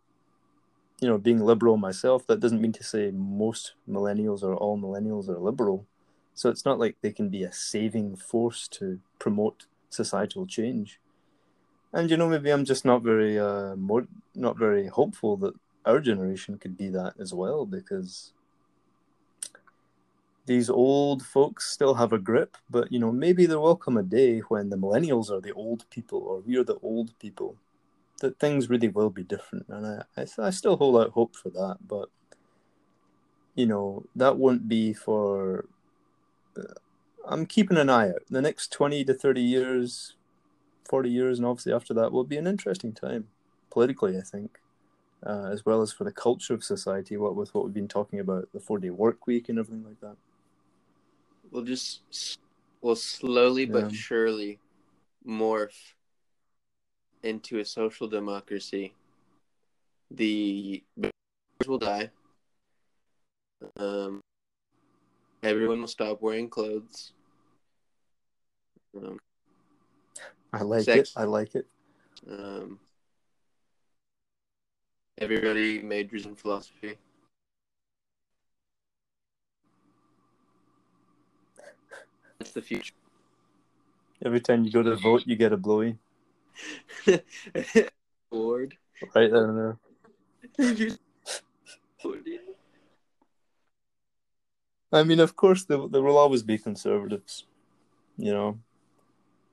you 0.99 1.07
know, 1.09 1.17
being 1.17 1.39
liberal 1.39 1.77
myself, 1.77 2.27
that 2.27 2.39
doesn't 2.39 2.61
mean 2.61 2.71
to 2.73 2.83
say 2.83 3.11
most 3.11 3.73
millennials 3.89 4.43
or 4.43 4.55
all 4.55 4.77
millennials 4.77 5.27
are 5.29 5.39
liberal. 5.39 5.85
So 6.33 6.49
it's 6.49 6.65
not 6.65 6.79
like 6.79 6.97
they 7.01 7.11
can 7.11 7.29
be 7.29 7.43
a 7.43 7.51
saving 7.51 8.15
force 8.15 8.67
to 8.69 8.99
promote 9.19 9.65
societal 9.89 10.45
change. 10.45 10.99
And 11.93 12.11
you 12.11 12.17
know, 12.17 12.29
maybe 12.29 12.51
I'm 12.51 12.65
just 12.65 12.85
not 12.85 13.03
very, 13.03 13.39
uh, 13.39 13.75
not 14.35 14.57
very 14.57 14.87
hopeful 14.87 15.37
that 15.37 15.55
our 15.85 15.99
generation 15.99 16.57
could 16.57 16.77
be 16.77 16.89
that 16.89 17.13
as 17.19 17.33
well 17.33 17.65
because 17.65 18.33
these 20.45 20.69
old 20.69 21.23
folks 21.23 21.71
still 21.71 21.93
have 21.93 22.13
a 22.13 22.19
grip, 22.19 22.57
but 22.69 22.91
you 22.91 22.99
know, 22.99 23.11
maybe 23.11 23.45
there 23.45 23.59
will 23.59 23.75
come 23.75 23.97
a 23.97 24.03
day 24.03 24.39
when 24.39 24.69
the 24.69 24.77
millennials 24.77 25.29
are 25.29 25.41
the 25.41 25.53
old 25.53 25.89
people 25.89 26.19
or 26.19 26.39
we're 26.45 26.63
the 26.63 26.79
old 26.81 27.17
people 27.19 27.55
that 28.19 28.39
things 28.39 28.69
really 28.69 28.87
will 28.87 29.09
be 29.09 29.23
different. 29.23 29.65
And 29.69 29.85
I, 29.85 30.21
I, 30.21 30.47
I 30.47 30.49
still 30.49 30.77
hold 30.77 30.97
out 30.97 31.11
hope 31.11 31.35
for 31.35 31.49
that, 31.49 31.77
but 31.87 32.09
you 33.55 33.65
know, 33.65 34.05
that 34.15 34.37
won't 34.37 34.67
be 34.67 34.93
for. 34.93 35.65
Uh, 36.57 36.73
I'm 37.27 37.45
keeping 37.45 37.77
an 37.77 37.89
eye 37.89 38.09
out. 38.09 38.23
The 38.29 38.41
next 38.41 38.71
20 38.71 39.05
to 39.05 39.13
30 39.13 39.41
years, 39.41 40.15
40 40.89 41.09
years, 41.09 41.37
and 41.37 41.45
obviously 41.45 41.73
after 41.73 41.93
that 41.93 42.11
will 42.11 42.23
be 42.23 42.37
an 42.37 42.47
interesting 42.47 42.93
time 42.93 43.27
politically, 43.69 44.17
I 44.17 44.21
think 44.21 44.59
uh, 45.25 45.49
as 45.51 45.65
well 45.65 45.81
as 45.81 45.91
for 45.91 46.03
the 46.03 46.11
culture 46.11 46.53
of 46.53 46.63
society. 46.63 47.17
What 47.17 47.35
with 47.35 47.53
what 47.53 47.65
we've 47.65 47.73
been 47.73 47.87
talking 47.87 48.19
about, 48.19 48.51
the 48.53 48.59
four 48.59 48.79
day 48.79 48.89
work 48.89 49.27
week 49.27 49.49
and 49.49 49.59
everything 49.59 49.85
like 49.85 49.99
that. 50.01 50.15
We'll 51.51 51.63
just 51.63 52.01
will 52.81 52.95
slowly 52.95 53.65
Yeah. 53.65 53.73
but 53.73 53.93
surely 53.93 54.59
morph 55.27 55.93
into 57.23 57.59
a 57.59 57.65
social 57.65 58.07
democracy. 58.07 58.93
The 60.09 60.83
will 61.67 61.77
die. 61.77 62.09
Um, 63.77 64.21
everyone 65.43 65.81
will 65.81 65.87
stop 65.87 66.21
wearing 66.21 66.49
clothes. 66.49 67.13
Um, 68.97 69.19
I 70.51 70.63
like 70.63 70.83
Sex. 70.83 71.09
it. 71.15 71.19
I 71.19 71.23
like 71.25 71.55
it. 71.55 71.67
um, 72.29 72.79
everybody 75.21 75.81
majors 75.81 76.25
in 76.25 76.35
philosophy. 76.35 76.97
That's 82.39 82.51
the 82.51 82.61
future. 82.61 82.95
Every 84.25 84.41
time 84.41 84.65
you 84.65 84.71
go 84.71 84.83
to 84.83 84.95
vote, 84.95 85.23
you 85.25 85.35
get 85.35 85.53
a 85.53 85.57
blowy 85.57 85.97
Lord. 88.31 88.75
right 89.15 89.31
there 89.31 89.49
and 89.49 89.77
there. 90.59 90.97
I 94.93 95.03
mean, 95.03 95.19
of 95.19 95.35
course, 95.35 95.63
there, 95.63 95.87
there 95.87 96.01
will 96.01 96.17
always 96.17 96.43
be 96.43 96.57
conservatives, 96.57 97.45
you 98.17 98.33
know, 98.33 98.59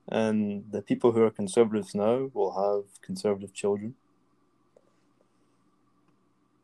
and 0.07 0.65
the 0.71 0.81
people 0.81 1.11
who 1.11 1.23
are 1.23 1.31
conservatives 1.31 1.95
now 1.95 2.29
will 2.33 2.53
have 2.53 3.01
conservative 3.01 3.53
children. 3.53 3.95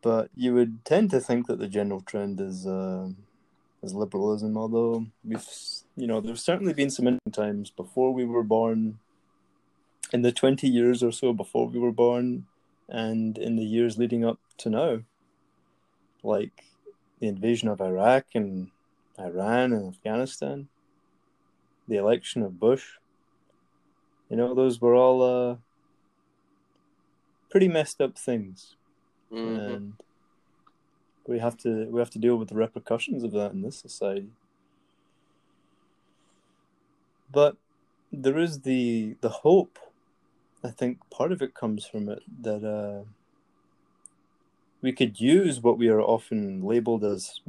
But 0.05 0.29
you 0.35 0.53
would 0.53 0.85
tend 0.85 1.09
to 1.09 1.19
think 1.19 1.47
that 1.47 1.57
the 1.57 1.67
general 1.67 1.99
trend 1.99 2.39
is 2.39 2.67
uh, 2.67 3.09
is 3.81 3.95
liberalism, 3.95 4.55
although 4.55 5.07
we've, 5.23 5.43
you 5.97 6.05
know, 6.05 6.21
there's 6.21 6.43
certainly 6.43 6.73
been 6.73 6.91
some 6.91 7.17
times 7.31 7.71
before 7.71 8.13
we 8.13 8.23
were 8.23 8.43
born, 8.43 8.99
in 10.13 10.21
the 10.21 10.31
20 10.31 10.67
years 10.67 11.01
or 11.01 11.11
so 11.11 11.33
before 11.33 11.67
we 11.67 11.79
were 11.79 11.91
born, 11.91 12.45
and 12.87 13.39
in 13.39 13.55
the 13.55 13.65
years 13.65 13.97
leading 13.97 14.23
up 14.23 14.37
to 14.57 14.69
now, 14.69 14.99
like 16.21 16.65
the 17.19 17.27
invasion 17.27 17.67
of 17.67 17.81
Iraq 17.81 18.25
and 18.35 18.69
Iran 19.17 19.73
and 19.73 19.87
Afghanistan, 19.87 20.67
the 21.87 21.97
election 21.97 22.43
of 22.43 22.59
Bush. 22.59 22.99
You 24.29 24.37
know, 24.37 24.53
those 24.53 24.79
were 24.79 24.93
all 24.93 25.23
uh, 25.23 25.55
pretty 27.49 27.67
messed 27.67 27.99
up 28.01 28.19
things, 28.19 28.75
Mhm. 29.43 29.75
and 29.75 29.93
we 31.27 31.39
have 31.39 31.57
to 31.57 31.85
we 31.85 31.99
have 31.99 32.09
to 32.11 32.19
deal 32.19 32.35
with 32.37 32.49
the 32.49 32.55
repercussions 32.55 33.23
of 33.23 33.31
that 33.31 33.51
in 33.51 33.61
this 33.61 33.77
society. 33.77 34.29
But 37.31 37.57
there 38.11 38.37
is 38.37 38.61
the 38.61 39.15
the 39.21 39.29
hope. 39.29 39.79
I 40.63 40.69
think 40.69 40.99
part 41.09 41.31
of 41.31 41.41
it 41.41 41.53
comes 41.53 41.85
from 41.85 42.09
it 42.09 42.23
that 42.41 42.63
uh, 42.63 43.05
we 44.81 44.91
could 44.91 45.19
use 45.19 45.61
what 45.61 45.77
we 45.77 45.89
are 45.89 46.01
often 46.01 46.63
labeled 46.63 47.03
as 47.03 47.39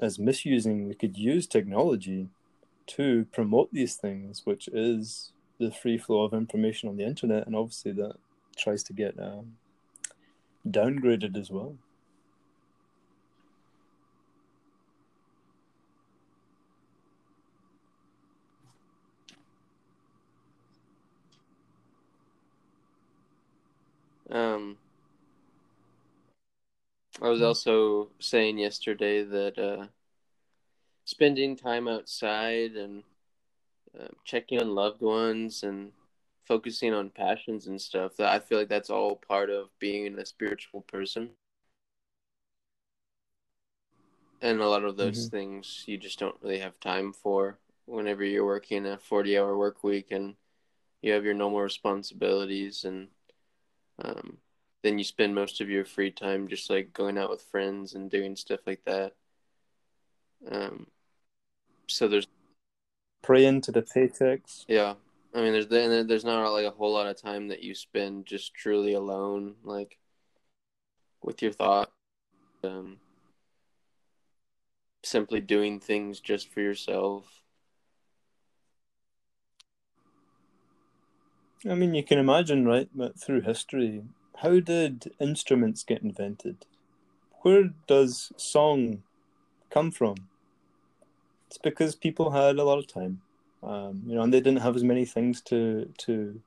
as 0.00 0.18
misusing. 0.18 0.88
We 0.88 0.94
could 0.94 1.16
use 1.16 1.46
technology 1.46 2.28
to 2.88 3.26
promote 3.32 3.72
these 3.72 3.96
things, 3.96 4.42
which 4.44 4.68
is 4.68 5.32
the 5.58 5.70
free 5.70 5.98
flow 5.98 6.22
of 6.22 6.32
information 6.32 6.88
on 6.88 6.96
the 6.96 7.04
internet, 7.04 7.46
and 7.46 7.56
obviously 7.56 7.92
that 7.92 8.16
tries 8.56 8.82
to 8.84 8.92
get 8.92 9.18
um, 9.18 9.56
downgraded 10.70 11.36
as 11.36 11.50
well. 11.50 11.76
Um, 24.30 24.76
I 27.22 27.28
was 27.28 27.40
also 27.40 28.10
saying 28.18 28.58
yesterday 28.58 29.22
that 29.22 29.58
uh, 29.58 29.86
spending 31.04 31.56
time 31.56 31.88
outside 31.88 32.72
and 32.72 33.04
uh, 33.98 34.08
checking 34.24 34.60
on 34.60 34.74
loved 34.74 35.00
ones 35.00 35.62
and 35.62 35.92
focusing 36.46 36.94
on 36.94 37.10
passions 37.10 37.66
and 37.66 37.80
stuff 37.80 38.16
that 38.16 38.28
I 38.28 38.38
feel 38.40 38.58
like 38.58 38.68
that's 38.68 38.90
all 38.90 39.16
part 39.16 39.50
of 39.50 39.68
being 39.78 40.18
a 40.18 40.26
spiritual 40.26 40.82
person. 40.82 41.30
And 44.40 44.60
a 44.60 44.68
lot 44.68 44.84
of 44.84 44.96
those 44.96 45.26
Mhm. 45.26 45.30
things 45.30 45.84
you 45.86 45.96
just 45.98 46.18
don't 46.18 46.36
really 46.42 46.58
have 46.60 46.78
time 46.80 47.12
for 47.12 47.58
whenever 47.86 48.24
you're 48.24 48.44
working 48.46 48.86
a 48.86 48.98
40 48.98 49.38
hour 49.38 49.56
work 49.56 49.82
week 49.82 50.10
and 50.10 50.36
you 51.02 51.12
have 51.12 51.24
your 51.24 51.34
normal 51.34 51.60
responsibilities 51.60 52.84
and 52.84 53.08
um, 53.98 54.38
then 54.82 54.98
you 54.98 55.04
spend 55.04 55.34
most 55.34 55.60
of 55.60 55.70
your 55.70 55.84
free 55.84 56.10
time 56.10 56.48
just 56.48 56.70
like 56.70 56.92
going 56.92 57.18
out 57.18 57.30
with 57.30 57.42
friends 57.42 57.94
and 57.94 58.10
doing 58.10 58.36
stuff 58.36 58.60
like 58.66 58.84
that. 58.84 59.14
Um, 60.50 60.86
so 61.86 62.08
there's 62.08 62.26
Praying 63.22 63.60
to 63.62 63.72
the 63.72 63.82
paychecks. 63.82 64.66
yeah, 64.68 64.94
I 65.36 65.42
mean 65.42 65.52
there's 65.52 65.68
there's 65.68 66.24
not 66.24 66.48
like 66.50 66.64
a 66.64 66.70
whole 66.70 66.94
lot 66.94 67.06
of 67.06 67.20
time 67.20 67.48
that 67.48 67.62
you 67.62 67.74
spend 67.74 68.24
just 68.24 68.54
truly 68.54 68.94
alone, 68.94 69.56
like 69.64 69.98
with 71.22 71.42
your 71.42 71.52
thought, 71.52 71.92
um, 72.64 72.96
simply 75.04 75.42
doing 75.42 75.78
things 75.78 76.20
just 76.20 76.50
for 76.50 76.60
yourself. 76.60 77.42
I 81.68 81.74
mean, 81.74 81.94
you 81.94 82.02
can 82.02 82.18
imagine, 82.18 82.64
right, 82.64 82.88
that 82.96 83.20
through 83.20 83.42
history, 83.42 84.04
how 84.36 84.60
did 84.60 85.12
instruments 85.20 85.84
get 85.84 86.00
invented? 86.00 86.64
Where 87.42 87.74
does 87.86 88.32
song 88.38 89.02
come 89.68 89.90
from? 89.90 90.28
It's 91.48 91.58
because 91.58 91.94
people 91.94 92.30
had 92.30 92.56
a 92.56 92.64
lot 92.64 92.78
of 92.78 92.86
time, 92.86 93.20
um, 93.62 94.02
you 94.06 94.14
know, 94.14 94.22
and 94.22 94.32
they 94.32 94.40
didn't 94.40 94.60
have 94.62 94.76
as 94.76 94.84
many 94.84 95.04
things 95.04 95.40
to 95.42 95.92
to 95.98 96.40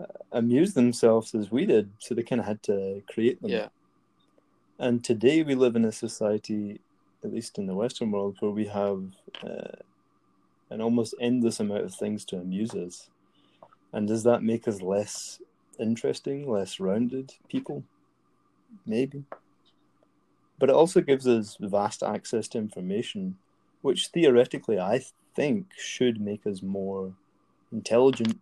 uh, 0.00 0.04
amuse 0.32 0.74
themselves 0.74 1.34
as 1.34 1.50
we 1.50 1.66
did, 1.66 1.90
so 1.98 2.14
they 2.14 2.22
kind 2.22 2.40
of 2.40 2.46
had 2.46 2.62
to 2.64 3.02
create 3.08 3.40
them. 3.42 3.50
Yeah, 3.50 3.68
And 4.78 5.02
today 5.04 5.42
we 5.42 5.54
live 5.54 5.76
in 5.76 5.84
a 5.84 5.92
society, 5.92 6.80
at 7.24 7.32
least 7.32 7.58
in 7.58 7.66
the 7.66 7.74
Western 7.74 8.10
world, 8.10 8.36
where 8.40 8.52
we 8.52 8.66
have 8.66 9.02
uh, 9.42 9.76
an 10.70 10.80
almost 10.80 11.14
endless 11.20 11.60
amount 11.60 11.84
of 11.84 11.94
things 11.94 12.24
to 12.26 12.36
amuse 12.36 12.74
us. 12.74 13.10
And 13.92 14.06
does 14.06 14.22
that 14.24 14.42
make 14.42 14.68
us 14.68 14.82
less 14.82 15.40
interesting, 15.80 16.48
less 16.48 16.78
rounded 16.78 17.34
people? 17.48 17.84
Maybe. 18.86 19.24
But 20.58 20.68
it 20.68 20.74
also 20.74 21.00
gives 21.00 21.26
us 21.26 21.56
vast 21.60 22.02
access 22.02 22.48
to 22.48 22.58
information, 22.58 23.38
which 23.82 24.08
theoretically 24.08 24.78
I 24.78 25.00
think 25.34 25.66
should 25.76 26.20
make 26.20 26.46
us 26.46 26.62
more 26.62 27.12
intelligent 27.72 28.38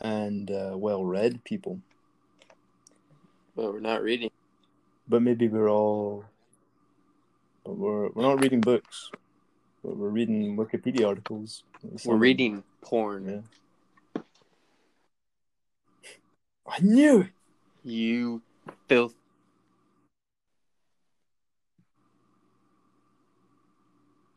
and 0.00 0.50
uh, 0.50 0.74
well 0.76 1.04
read 1.04 1.42
people. 1.44 1.80
but 3.56 3.72
we're 3.72 3.80
not 3.92 4.02
reading. 4.02 4.30
but 5.08 5.20
maybe 5.22 5.48
we're 5.48 5.70
all 5.70 6.24
but 7.64 7.74
we're 7.76 8.08
we're 8.14 8.22
not 8.30 8.40
reading 8.42 8.60
books 8.60 9.10
but 9.82 9.96
we're 9.96 10.14
reading 10.20 10.56
wikipedia 10.56 11.04
articles 11.06 11.62
We're 12.04 12.16
reading 12.28 12.62
porn. 12.82 13.22
yeah 13.26 14.22
i 16.66 16.78
knew 16.80 17.16
it 17.22 17.32
You 17.84 18.42
filth. 18.88 19.14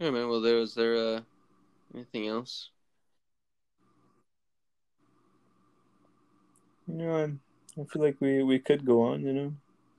Yeah, 0.01 0.09
man. 0.11 0.27
Well, 0.27 0.41
there 0.41 0.57
was 0.57 0.75
there 0.75 0.97
uh 0.97 1.21
anything 1.93 2.27
else? 2.27 2.71
you 6.87 6.95
know 6.95 7.15
I'm, 7.15 7.39
i 7.79 7.83
feel 7.85 8.01
like 8.01 8.17
we 8.19 8.43
we 8.43 8.59
could 8.59 8.85
go 8.85 9.03
on 9.03 9.23
you 9.23 9.33
know 9.33 9.53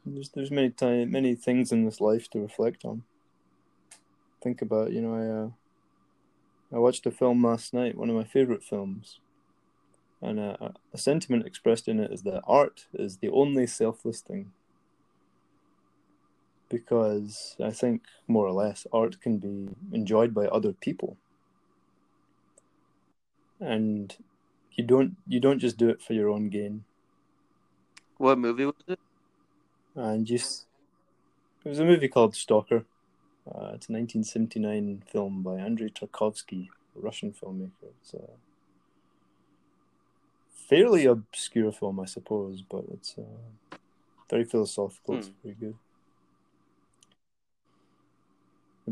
there's 0.04 0.30
there's 0.30 0.50
many 0.50 0.70
time 0.70 1.10
many 1.10 1.34
things 1.34 1.72
in 1.72 1.84
this 1.84 2.00
life 2.00 2.28
to 2.30 2.40
reflect 2.40 2.84
on 2.84 3.04
think 4.42 4.62
about 4.62 4.92
you 4.92 5.00
know 5.00 5.14
i 5.14 5.26
uh, 5.44 5.50
i 6.76 6.78
watched 6.78 7.06
a 7.06 7.10
film 7.10 7.44
last 7.44 7.72
night 7.72 7.96
one 7.96 8.10
of 8.10 8.16
my 8.16 8.24
favorite 8.24 8.62
films 8.62 9.20
and 10.20 10.38
uh, 10.38 10.70
a 10.92 10.98
sentiment 10.98 11.46
expressed 11.46 11.88
in 11.88 12.00
it 12.00 12.12
is 12.12 12.22
that 12.22 12.42
art 12.46 12.86
is 12.94 13.18
the 13.18 13.30
only 13.30 13.66
selfless 13.66 14.20
thing 14.20 14.52
because 16.72 17.54
I 17.62 17.70
think 17.70 18.02
more 18.26 18.46
or 18.46 18.52
less 18.52 18.86
art 18.92 19.20
can 19.20 19.38
be 19.38 19.68
enjoyed 19.92 20.32
by 20.34 20.46
other 20.46 20.72
people, 20.72 21.16
and 23.60 24.16
you 24.72 24.84
don't 24.84 25.16
you 25.28 25.38
don't 25.38 25.58
just 25.58 25.76
do 25.76 25.88
it 25.90 26.02
for 26.02 26.14
your 26.14 26.28
own 26.30 26.48
gain. 26.48 26.84
What 28.18 28.38
movie 28.38 28.64
was 28.64 28.74
it? 28.88 28.98
And 29.94 30.26
just 30.26 30.66
it 31.64 31.68
was 31.68 31.78
a 31.78 31.84
movie 31.84 32.08
called 32.08 32.34
Stalker. 32.34 32.84
Uh, 33.46 33.72
it's 33.74 33.88
a 33.88 33.92
1979 33.92 35.02
film 35.06 35.42
by 35.42 35.58
Andrei 35.58 35.88
Tarkovsky, 35.88 36.68
a 36.96 37.00
Russian 37.00 37.32
filmmaker. 37.32 37.90
It's 38.00 38.14
a 38.14 38.28
fairly 40.68 41.04
obscure 41.06 41.72
film, 41.72 42.00
I 42.00 42.06
suppose, 42.06 42.62
but 42.62 42.84
it's 42.92 43.16
uh, 43.18 43.76
very 44.30 44.44
philosophical. 44.44 45.16
It's 45.16 45.28
Hmm. 45.28 45.34
very 45.42 45.54
good. 45.54 45.76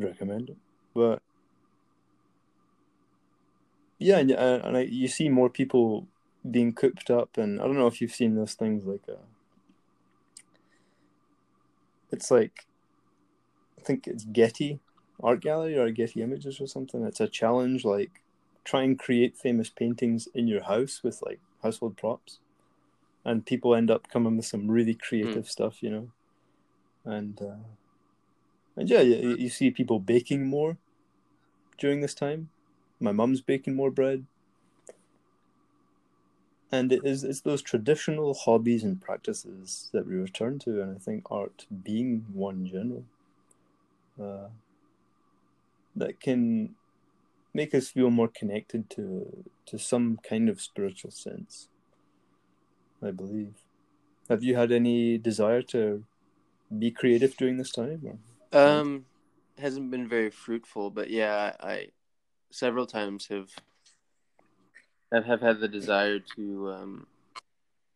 I'd 0.01 0.09
recommend 0.09 0.51
it. 0.51 0.57
But 0.95 1.23
yeah, 3.99 4.19
and, 4.19 4.33
uh, 4.33 4.61
and 4.65 4.77
I, 4.77 4.81
you 4.83 5.09
see 5.09 5.29
more 5.29 5.51
people 5.51 6.07
being 6.49 6.73
cooped 6.73 7.11
up, 7.11 7.37
and 7.37 7.61
I 7.61 7.65
don't 7.65 7.77
know 7.77 7.87
if 7.87 8.01
you've 8.01 8.15
seen 8.15 8.35
those 8.35 8.55
things 8.55 8.87
like 8.87 9.03
uh, 9.09 9.27
it's 12.11 12.31
like 12.31 12.67
I 13.79 13.83
think 13.83 14.07
it's 14.07 14.25
Getty 14.25 14.81
Art 15.23 15.41
Gallery 15.41 15.79
or 15.79 15.91
Getty 15.91 16.23
Images 16.23 16.61
or 16.61 16.67
something. 16.67 17.05
It's 17.05 17.21
a 17.21 17.29
challenge 17.29 17.85
like 17.85 18.23
try 18.65 18.83
and 18.83 18.99
create 18.99 19.37
famous 19.37 19.69
paintings 19.69 20.29
in 20.35 20.47
your 20.49 20.63
house 20.63 21.03
with 21.03 21.23
like 21.23 21.41
household 21.63 21.97
props, 21.97 22.39
and 23.25 23.47
people 23.47 23.75
end 23.75 23.91
up 23.91 24.09
coming 24.11 24.37
with 24.37 24.47
some 24.47 24.71
really 24.71 24.95
creative 24.95 25.49
stuff, 25.49 25.83
you 25.83 25.91
know, 25.91 26.09
and 27.05 27.41
uh, 27.43 27.67
and 28.77 28.89
yeah, 28.89 29.01
you, 29.01 29.37
you 29.37 29.49
see 29.49 29.71
people 29.71 29.99
baking 29.99 30.47
more 30.47 30.77
during 31.79 32.01
this 32.01 32.15
time. 32.15 32.51
My 33.01 33.13
mum's 33.13 33.41
baking 33.41 33.75
more 33.75 33.91
bread. 33.91 34.27
And 36.73 36.93
it 36.93 37.01
is 37.05 37.25
it's 37.25 37.41
those 37.41 37.63
traditional 37.63 38.33
hobbies 38.33 38.85
and 38.85 39.01
practices 39.01 39.91
that 39.93 40.07
we 40.07 40.15
return 40.15 40.61
to, 40.61 40.81
and 40.81 40.97
I 40.97 41.01
think 41.01 41.25
art 41.31 41.67
being 41.83 42.27
one 42.33 42.65
general, 42.65 43.05
uh, 44.23 44.51
that 45.97 46.21
can 46.21 46.77
make 47.53 47.75
us 47.75 47.89
feel 47.89 48.11
more 48.11 48.29
connected 48.29 48.89
to 48.91 49.45
to 49.67 49.79
some 49.79 50.21
kind 50.23 50.49
of 50.49 50.61
spiritual 50.61 51.11
sense. 51.11 51.67
I 53.03 53.11
believe. 53.11 53.55
Have 54.29 54.45
you 54.45 54.55
had 54.55 54.71
any 54.71 55.19
desire 55.19 55.63
to 55.63 56.05
be 56.79 56.93
creative 56.93 57.37
during 57.37 57.57
this 57.57 57.73
time? 57.73 58.03
Or? 58.07 58.19
Um, 58.53 59.07
hasn't 59.59 59.91
been 59.91 60.09
very 60.09 60.31
fruitful, 60.31 60.91
but 60.91 61.11
yeah, 61.11 61.55
I, 61.61 61.89
several 62.51 62.87
times 62.87 63.27
have 63.29 63.51
have 65.13 65.25
have 65.27 65.41
had 65.41 65.61
the 65.61 65.69
desire 65.69 66.19
to 66.37 66.71
um 66.71 67.07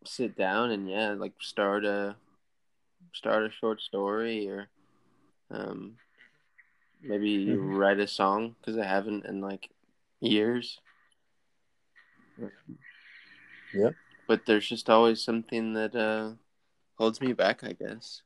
sit 0.04 0.36
down 0.36 0.70
and 0.70 0.88
yeah, 0.88 1.12
like 1.12 1.32
start 1.40 1.84
a 1.84 2.16
start 3.12 3.44
a 3.46 3.50
short 3.50 3.80
story 3.80 4.48
or 4.48 4.68
um 5.50 5.98
maybe 7.02 7.48
Mhm. 7.48 7.76
write 7.78 8.00
a 8.00 8.06
song 8.06 8.56
because 8.60 8.76
I 8.78 8.84
haven't 8.84 9.24
in 9.26 9.40
like 9.40 9.70
years. 10.20 10.80
Yeah. 13.72 13.90
But 14.26 14.46
there's 14.46 14.68
just 14.68 14.88
always 14.90 15.22
something 15.22 15.74
that 15.74 15.94
uh 15.94 16.32
holds 16.96 17.20
me 17.20 17.32
back, 17.32 17.62
I 17.64 17.72
guess. 17.72 18.23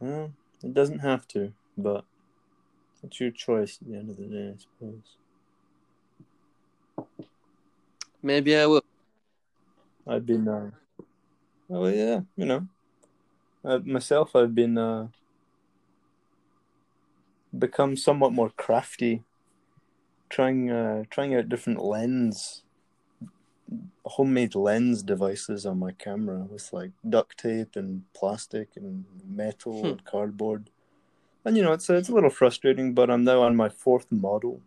Well, 0.00 0.32
it 0.62 0.74
doesn't 0.74 1.00
have 1.00 1.26
to, 1.28 1.52
but 1.76 2.04
it's 3.02 3.20
your 3.20 3.30
choice 3.30 3.78
at 3.80 3.88
the 3.88 3.96
end 3.96 4.10
of 4.10 4.16
the 4.16 4.24
day, 4.24 4.54
I 4.54 4.56
suppose. 4.58 5.16
Maybe 8.22 8.56
I 8.56 8.66
will. 8.66 8.82
I've 10.06 10.24
been, 10.26 10.48
uh, 10.48 10.70
oh 11.70 11.86
yeah, 11.86 12.20
you 12.36 12.46
know, 12.46 12.66
uh, 13.64 13.78
myself, 13.84 14.34
I've 14.34 14.54
been 14.54 14.78
uh, 14.78 15.08
become 17.56 17.96
somewhat 17.96 18.32
more 18.32 18.50
crafty, 18.50 19.24
trying 20.28 20.70
uh, 20.70 21.04
trying 21.10 21.34
out 21.34 21.48
different 21.48 21.82
lens, 21.82 22.62
homemade 24.04 24.54
lens 24.54 25.02
devices 25.02 25.66
on 25.66 25.78
my 25.78 25.92
camera 25.92 26.46
with 26.50 26.72
like 26.72 26.92
duct 27.08 27.38
tape 27.38 27.76
and 27.76 28.04
plastic 28.14 28.68
and 28.76 29.04
metal 29.28 29.80
Hmm. 29.80 29.86
and 29.86 30.04
cardboard, 30.04 30.70
and 31.44 31.56
you 31.56 31.62
know, 31.62 31.72
it's 31.72 31.90
it's 31.90 32.08
a 32.08 32.14
little 32.14 32.30
frustrating, 32.30 32.94
but 32.94 33.10
I'm 33.10 33.24
now 33.24 33.42
on 33.42 33.56
my 33.56 33.68
fourth 33.68 34.10
model 34.10 34.60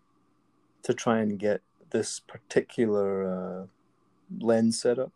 to 0.83 0.93
try 0.93 1.19
and 1.19 1.39
get 1.39 1.61
this 1.91 2.19
particular 2.19 3.07
uh, 3.25 3.65
lens 4.39 4.79
setup, 4.79 5.11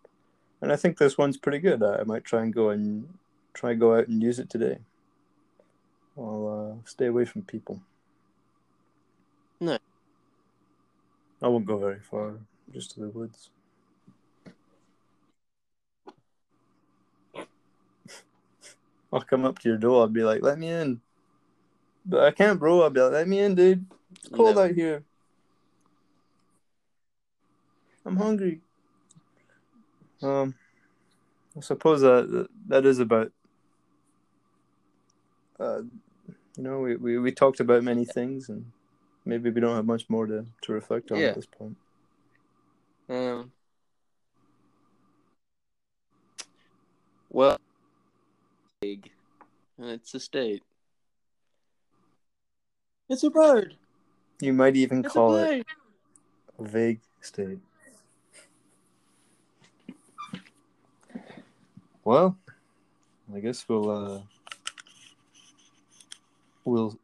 and 0.62 0.72
I 0.72 0.76
think 0.76 0.98
this 0.98 1.18
one's 1.18 1.38
pretty 1.38 1.60
good. 1.60 1.82
I, 1.84 1.98
I 1.98 2.04
might 2.04 2.24
try 2.24 2.42
and 2.44 2.54
go 2.54 2.70
and 2.70 3.18
try 3.54 3.74
go 3.74 3.96
out 3.96 4.08
and 4.08 4.22
use 4.22 4.40
it 4.40 4.50
today. 4.50 4.80
I'll 6.18 6.80
uh, 6.82 6.88
stay 6.88 7.08
away 7.08 7.26
from 7.26 7.42
people. 7.44 7.82
No. 9.60 9.78
I 11.42 11.48
won't 11.50 11.66
go 11.66 11.78
very 11.78 12.00
far, 12.00 12.36
just 12.74 12.92
to 12.92 13.02
the 13.02 13.10
woods. 13.10 13.50
I'll 19.16 19.22
come 19.22 19.46
up 19.46 19.60
to 19.60 19.70
your 19.70 19.78
door. 19.78 20.02
I'll 20.02 20.10
be 20.10 20.26
like, 20.26 20.42
"Let 20.42 20.60
me 20.60 20.68
in," 20.68 21.00
but 22.06 22.22
I 22.26 22.32
can't, 22.32 22.60
bro. 22.60 22.82
I'll 22.82 22.90
be 22.90 23.00
like, 23.00 23.14
"Let 23.14 23.30
me 23.30 23.40
in, 23.40 23.56
dude. 23.56 23.86
It's 24.12 24.28
cold 24.28 24.58
No. 24.58 24.64
out 24.64 24.72
here. 24.72 25.06
I'm 28.06 28.18
hungry." 28.18 28.60
Um, 30.22 30.56
I 31.56 31.62
suppose 31.62 32.02
that 32.02 32.50
that 32.68 32.86
is 32.86 33.00
about. 33.00 33.32
Uh, 35.58 35.84
you 36.58 36.64
know, 36.64 36.80
we, 36.80 36.98
we, 36.98 37.18
we 37.18 37.32
talked 37.32 37.62
about 37.62 37.84
many 37.84 38.04
things, 38.04 38.50
and 38.50 38.70
maybe 39.24 39.50
we 39.50 39.62
don't 39.62 39.78
have 39.78 39.86
much 39.86 40.10
more 40.10 40.28
to, 40.28 40.46
to 40.64 40.74
reflect 40.74 41.10
on 41.12 41.20
Yeah. 41.22 41.30
at 41.30 41.36
this 41.36 41.46
point. 41.46 41.78
Um, 43.08 43.54
well, 47.30 47.58
big, 48.86 49.12
and 49.78 49.90
it's 49.90 50.14
a 50.14 50.20
state. 50.20 50.64
It's 53.10 53.24
a 53.24 53.30
bird. 53.30 53.76
You 54.42 54.54
might 54.54 54.76
even 54.76 55.04
It's 55.04 55.14
call 55.14 55.36
a 55.36 55.60
it 55.60 55.68
a 56.60 56.64
vague 56.64 57.02
state. 57.22 57.60
Well, 62.04 62.38
I 63.34 63.40
guess 63.40 63.66
we'll 63.68 63.90
uh, 63.90 64.22
we'll 66.64 67.00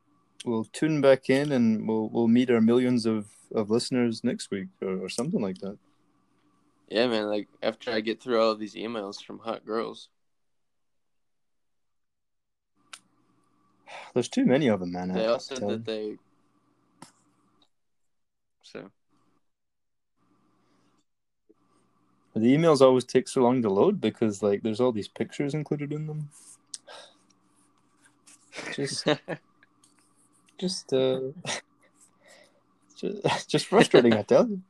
we'll 0.46 0.66
tune 0.66 1.02
back 1.02 1.30
in 1.30 1.52
and 1.52 1.88
we'll 1.88 2.10
we'll 2.10 2.28
meet 2.28 2.52
our 2.52 2.62
millions 2.62 3.06
of, 3.06 3.28
of 3.56 3.70
listeners 3.70 4.24
next 4.24 4.52
week 4.52 4.68
or, 4.82 5.06
or 5.06 5.10
something 5.10 5.42
like 5.42 5.60
that. 5.60 5.78
Yeah, 6.90 7.08
man. 7.08 7.28
Like 7.28 7.48
after 7.64 7.92
I 7.92 8.02
get 8.02 8.22
through 8.22 8.40
all 8.40 8.52
of 8.52 8.60
these 8.60 8.76
emails 8.76 9.24
from 9.24 9.40
hot 9.40 9.66
girls. 9.66 10.10
There's 14.14 14.30
too 14.30 14.46
many 14.46 14.68
of 14.68 14.80
them, 14.80 14.92
man. 14.92 15.14
They 15.14 15.26
all 15.26 15.40
said 15.40 15.60
that 15.68 15.86
they. 15.86 16.18
So 18.64 18.92
The 22.34 22.56
emails 22.56 22.82
always 22.82 23.04
take 23.04 23.28
so 23.28 23.42
long 23.42 23.62
to 23.62 23.70
load 23.70 24.00
because 24.00 24.42
like 24.42 24.64
there's 24.64 24.80
all 24.80 24.92
these 24.92 25.10
pictures 25.10 25.54
included 25.54 25.92
in 25.92 26.08
them. 26.08 26.30
Just 28.74 29.06
just 30.58 30.94
uh 30.94 31.20
just, 32.96 33.48
just 33.50 33.66
frustrating, 33.66 34.14
I 34.14 34.22
tell 34.22 34.48
you. 34.48 34.62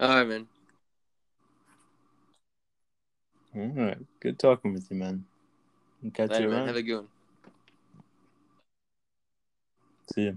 all 0.00 0.08
right, 0.08 0.28
man. 0.28 0.46
All 3.56 3.84
right, 3.84 3.98
good 4.20 4.38
talking 4.38 4.74
with 4.74 4.90
you, 4.90 4.96
man. 4.96 5.24
Catch 6.12 6.30
Later, 6.32 6.44
you 6.44 6.50
man. 6.50 6.66
Have 6.66 6.76
a 6.76 6.82
good 6.82 6.96
one. 6.96 7.08
You. 10.18 10.36